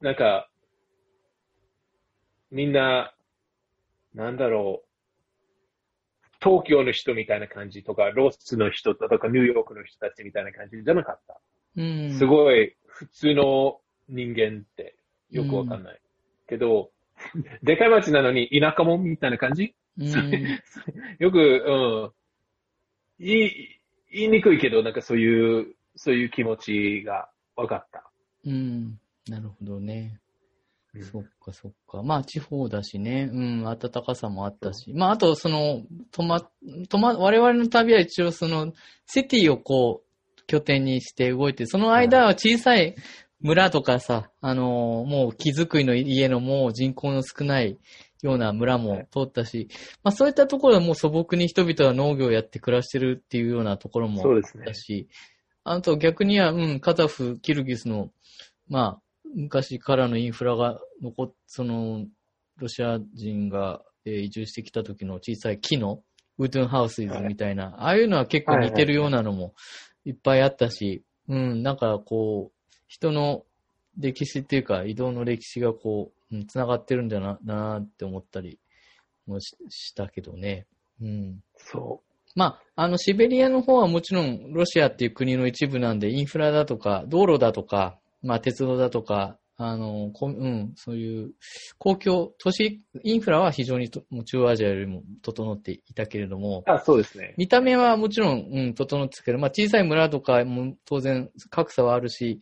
[0.03, 0.49] なんか、
[2.51, 3.15] みんな、
[4.15, 4.89] なんだろう。
[6.43, 11.41] 東京の人みたいな感じとか、ロスの人とか、ニューヨークの人たちみたいな感じじゃなかった。
[11.77, 14.97] うん、すごい普通の人間って
[15.31, 15.95] よくわかんない。
[15.95, 16.01] うん、
[16.49, 16.91] けど、
[17.63, 20.09] でかい街なのに田舎もみたいな感じ、うん、
[21.21, 22.13] よく、うん。
[23.25, 23.51] 言い、
[24.11, 28.11] 言いにくいけど、なんかそういう、そういう気持ちが分かった。
[28.45, 28.99] うん。
[29.29, 30.19] なるほどね。
[31.01, 32.03] そっかそっか。
[32.03, 33.31] まあ地方だしね。
[33.33, 34.93] うん、暖かさもあったし。
[34.93, 36.41] まああとその、とま、
[36.89, 38.73] とま、我々の旅は一応その、
[39.07, 42.95] シティをこう、拠点にして動いて、その間は小さい
[43.41, 47.79] 村とかさ、あのー、もう木造りの家のもう人口の少ない
[48.23, 49.69] ような村も通ったし、
[50.03, 55.15] まあそういったところはもう素朴に人々は農業をやって暮らしてるっていうようなところもあったし、ね、
[55.65, 58.11] あと逆には、うん、カザフ、キルギスの、
[58.69, 59.02] まあ、
[59.35, 62.07] 昔からのインフラが残っ、その、
[62.59, 66.03] ロシア人が、えー、移住してきた時の小さい木の
[66.39, 69.55] ウートゥンハウスイズみたいな、はい、ああいうのは結構似てるようなのも
[70.05, 73.45] いっぱいあったし、うん、なんかこう、人の
[73.99, 78.59] 歴史っていうか移動の歴史がこう、うん、繋がってるんだな、なって思ったり
[79.27, 80.67] もしたけどね。
[81.01, 81.41] うん。
[81.57, 82.13] そう。
[82.35, 91.33] まあ、あの、シベリアの方はもちろんロシアっていう国の一部なんで、インフラだとか、道路だとか、まあ、鉄道だとか、あの、こうん、そういう
[91.79, 97.35] 公共、都市インフラは非常に中央アジアよりも整っていたけれども、あそうですね。
[97.37, 102.41] 見た目はもちろん、うん、整ってたけど、まあ小さい村とかも当然格差はあるし、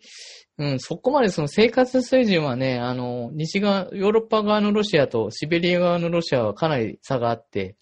[0.57, 7.77] うん、そこまでその生活水準はね、あの、西側、ヨーロッパ側のロシアとシベリア側のロシアはかなり差があって、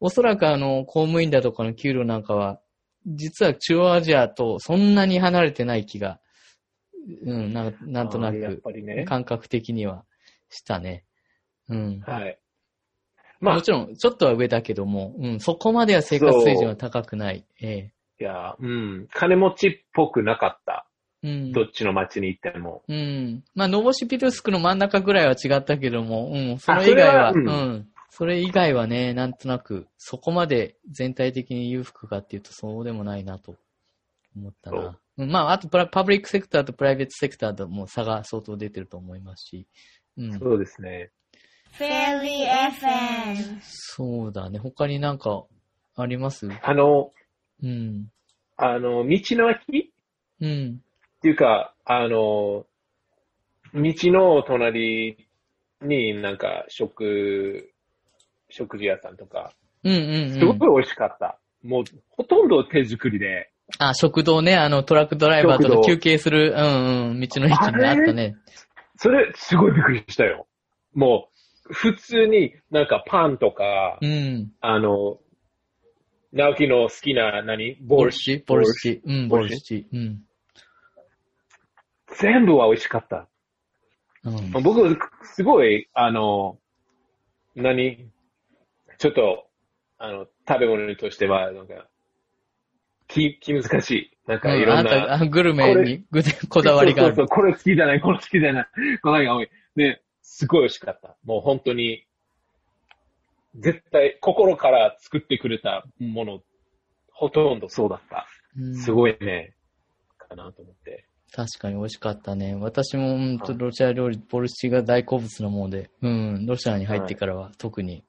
[0.00, 2.58] おそらくあの、公務員だとかの給料なんかは、
[3.06, 6.20] 実は中央アジアとそんなに離れてない気が
[7.24, 10.04] うん、ななんとなく、ね、感覚的には
[10.50, 11.04] したね。
[11.68, 12.00] うん。
[12.00, 12.38] はい。
[13.40, 17.44] まあ、もちろん、ちょっとは上だけども、うん、そこまでは生活水準は高くない。
[17.60, 20.86] ええいや、うん、金持ちっぽくなかった。
[21.24, 21.52] うん。
[21.52, 22.84] どっちの街に行っても。
[22.86, 23.42] うん。
[23.54, 27.88] まあ、ノボシピルスクの真ん中ぐらいは違ったけども、うん、それ以外は、はうん、うん。
[28.10, 33.56] それ以外はね、なんとなく、そこまで全体的に裕福かっていうとそうでもないなと
[34.36, 34.98] 思ったな。
[35.16, 39.66] まあ、あとパブリックセクターとプライベートセクターとも差が相当出てると思いますし。
[40.16, 41.10] うん、そうですね。
[41.72, 43.58] フェリー FM。
[43.62, 44.58] そうだね。
[44.58, 45.44] 他になんか
[45.96, 46.48] あります？
[46.62, 47.12] あの、
[47.62, 48.08] うん。
[48.56, 49.92] あの、道の駅？
[50.40, 50.80] うん。
[51.18, 52.66] っていうか、あの、道
[53.74, 55.28] の隣
[55.80, 57.72] になんか食、
[58.50, 59.52] 食事屋さんとか、
[59.84, 61.38] うんうん、うん、すごく美味しかった。
[61.62, 68.36] もう、ほとんど手作りで、あ、食堂ね、あの、トラックドライバーと休憩する、うんうん、道の駅にあったね。
[68.96, 70.46] それ、すごいびっくりしたよ。
[70.94, 71.28] も
[71.68, 75.18] う、普通になんかパンとか、うん、あの、
[76.32, 77.76] 直樹の好きな何？
[77.80, 80.22] ボルシボルシうん、ボルシうん。
[82.18, 83.28] 全部は美味しかった。
[84.24, 86.58] うん、僕、すごい、あの、
[87.54, 88.08] 何？
[88.98, 89.46] ちょっと、
[89.98, 91.86] あの、食べ物としては、なんか、
[93.12, 94.10] 気、気難しい。
[94.26, 95.18] なんかいろんな。
[95.20, 96.04] うん、グルメに
[96.48, 97.14] こだわりがある。
[97.14, 98.66] そうそうこれ好きじゃない、これ好きじゃない。
[99.02, 99.50] こだわりが多い。
[99.76, 101.16] で、すごい美味しかった。
[101.24, 102.06] もう本当に、
[103.56, 106.40] 絶対心から作ってくれたもの、
[107.12, 108.26] ほとんどそうだった。
[108.82, 109.54] すごいね、
[110.18, 111.06] かなと思って。
[111.34, 112.54] 確かに美味しかったね。
[112.54, 118.04] 私も、うんと、ロシア料理、ボルシチが大好物なもので、うん、ロシアに入ってからは特に、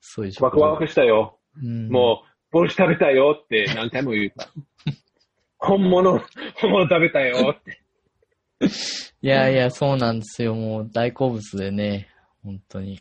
[0.00, 1.38] そういうワクワクしたよ。
[1.62, 4.48] うん、もう、ボルシ食べたよって何回も言うた。
[5.58, 6.20] 本物、
[6.54, 7.80] 本物食べたよって。
[9.20, 10.54] いやいや、そうなんですよ。
[10.54, 12.06] もう大好物でね。
[12.44, 13.00] 本当に。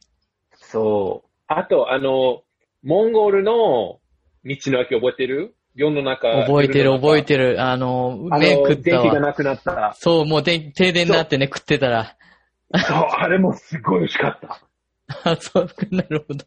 [0.53, 1.29] そう。
[1.45, 2.41] あと、あの、
[2.81, 3.99] モンゴルの道
[4.43, 5.53] の駅覚えてる？
[5.75, 6.31] 世の中。
[6.47, 7.61] 覚えてる、覚えてる。
[7.61, 9.03] あの、麺食ったわ。
[9.03, 9.93] 電気がなくなった。
[9.99, 12.15] そう、もう停電になってね、食ってたら。
[12.75, 14.63] そう、あれもすごい美味しかった。
[15.23, 16.45] あ、そう、なるほど。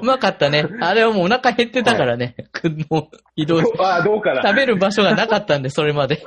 [0.00, 0.66] うまかったね。
[0.80, 2.34] あれはもうお腹減ってたからね。
[2.52, 4.42] はい、もう移動し あどうかな。
[4.42, 6.22] 食べる場所がなかったんで、 それまで。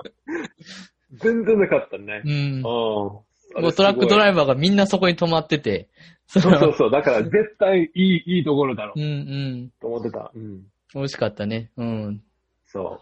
[1.14, 2.22] 全然なかったね。
[2.26, 2.62] うん。
[2.62, 3.26] も
[3.56, 5.90] うトラックドライバーがみんなそこに止まってて。
[6.28, 6.92] そうそうそう。
[6.92, 9.00] だから絶対いい、いいところだろう。
[9.00, 9.08] うんう
[9.66, 9.72] ん。
[9.80, 10.32] と思ってた。
[10.34, 10.64] うん。
[10.94, 11.72] 美味しかったね。
[11.78, 12.24] うん。
[12.66, 13.00] そ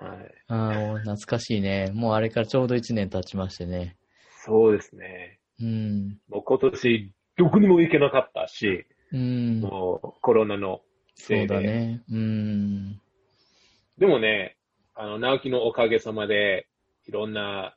[0.00, 0.44] はい。
[0.48, 1.90] ああ、懐かしいね。
[1.94, 3.96] もうあれからちょうど1年経ちましてね。
[4.44, 5.37] そうですね。
[5.60, 6.18] うん。
[6.28, 9.60] もう今年、どこにも行けなかったし、うん。
[9.60, 10.80] もうコロナの
[11.14, 11.48] せいで。
[11.48, 12.02] そうだね。
[12.10, 13.00] うん。
[13.98, 14.56] でもね、
[14.94, 16.66] あの、直樹のおかげさまで、
[17.06, 17.74] いろんな、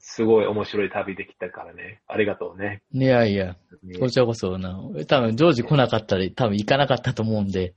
[0.00, 2.00] すごい面白い旅できたからね。
[2.06, 2.82] ありがとうね。
[2.92, 3.56] いやいや、
[3.98, 4.78] こちらこそな。
[5.06, 7.74] 多分、ジョージ来なかったら多分行かなかったと思うんで。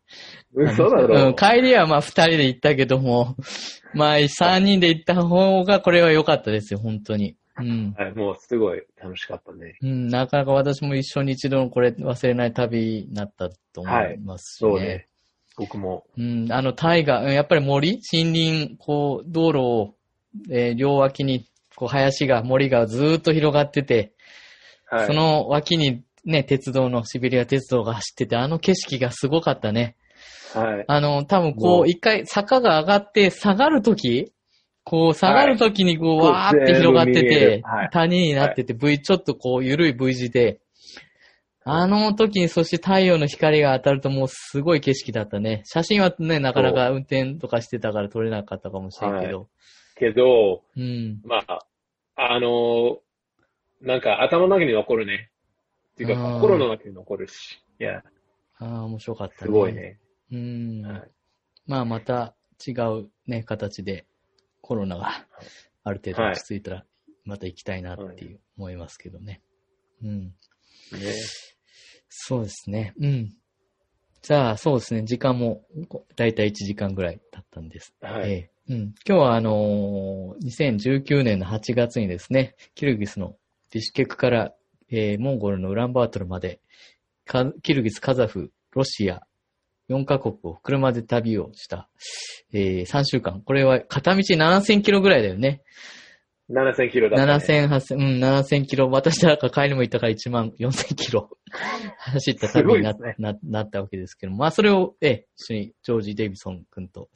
[0.53, 3.35] 嘘だろ、うん、帰りはまあ二人で行ったけども、
[3.93, 7.35] まあ三人で行った方がこれは良かったですよ、本当に。
[7.59, 7.93] うん。
[7.97, 9.77] はい、もうすごい楽しかったね。
[9.81, 14.71] うん、なかなか私も一緒に一度のこれ忘れない旅になったと思いますしね。
[14.71, 15.07] はい、そうね。
[15.57, 16.05] 僕も。
[16.17, 17.99] うん、あの、大河、やっぱり森？
[18.11, 19.95] 森林、こう、道路を、
[20.49, 21.45] えー、両脇に、
[21.75, 24.13] こう、林が、森がずーっと広がってて、
[24.89, 29.97] はい、その脇にね、鉄道の、シベリア鉄道が走ってて、あの景色がすごかったね。
[30.53, 30.85] はい。
[30.87, 34.31] あの、多分こう、一回坂が上がって下がるとき、
[34.83, 40.59] こう、下がるときにこう、わーって広がってて、谷になってて、V、ちょっとこう、ゆるい V 字で、
[41.63, 45.61] あの時にそして太陽の光が当たるともうすごい景色だったね。
[45.65, 49.41] 写真はね、なかなか運転とかしてたから撮れなかったかもしれんけど。
[49.41, 49.47] はい、
[49.99, 51.59] けど、うん、まあ、
[52.15, 52.97] あの
[53.79, 55.29] なんか頭の中に残るね。
[55.93, 57.61] っていうか、心の中に残るし。
[57.79, 58.03] いや。
[58.57, 59.47] ああ、面白かったね。
[59.47, 59.99] すごいね。
[60.31, 60.81] うん。
[60.83, 61.11] はい、
[61.67, 62.33] まあ、また
[62.65, 64.05] 違うね、形で
[64.61, 65.25] コロナが
[65.83, 66.85] ある程度落ち着いたら、
[67.25, 69.41] また行きたいなっていう思いますけどね。
[70.03, 70.21] うん。
[70.27, 70.33] ね。
[72.09, 72.93] そうですね。
[72.99, 73.33] うん。
[74.21, 75.03] じゃあ、そうですね。
[75.03, 75.65] 時間も、
[76.15, 77.95] だいたい1時間ぐらい経ったんです。
[78.01, 78.31] はい。
[78.31, 78.81] えー、うん。
[79.07, 83.35] 今日は、あのー、2019年の8月にですね、キルギスの
[83.71, 84.53] ディシュケクから、
[84.89, 86.59] えー、モンゴルのウランバートルまで、
[87.63, 89.21] キルギス、カザフ、ロシア、
[89.91, 91.89] 4カ国を車で旅をした、
[92.53, 93.41] えー、3週間。
[93.41, 95.61] これは片道7000キロぐらいだよね。
[96.49, 97.33] 7000キロだね。
[97.33, 98.89] 7000、8000、うん、7000キロ。
[98.89, 101.29] 私なんか帰りも行ったから1万4000キロ
[101.97, 107.09] 走った旅にな,、ね、ななったわけですけども、まあそれを、え、一緒にジョージ・デイビソン君と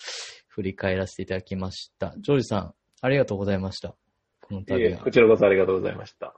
[0.48, 2.14] 振り返らせていただきました。
[2.20, 3.96] ジョージさん、ありがとうございました。
[4.42, 5.00] この旅は。
[5.00, 6.34] こちらこそありがとうございました。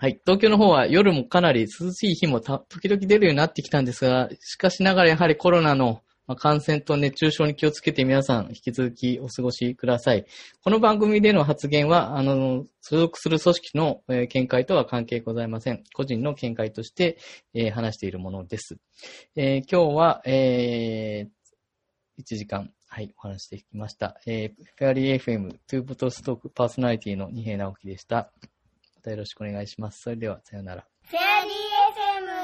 [0.00, 0.20] はい。
[0.24, 6.02] 東京の方は夜もかなり涼しい日もた時々出るようになってきたんですが、しかしながらやはりコロナの
[6.36, 10.24] 感染と熱中症に気をつけて皆さん引き続きお過ごしください。
[10.62, 15.82] この番組での発言は、あの、所属する組織の、え見解とは関係ございません。
[15.92, 17.18] 個人の見解として、
[17.52, 18.78] え、話しているものです。
[19.34, 24.20] えー、今日は、えー、1時間、はい、お話してきました。
[24.26, 28.30] えー、フェアリー FM、トゥーボトストークパーソナリティの二平直樹でした。
[29.10, 30.02] よろしくお願いします。
[30.02, 30.84] それでは、さようなら。
[31.02, 31.52] フェアリー
[32.32, 32.37] FM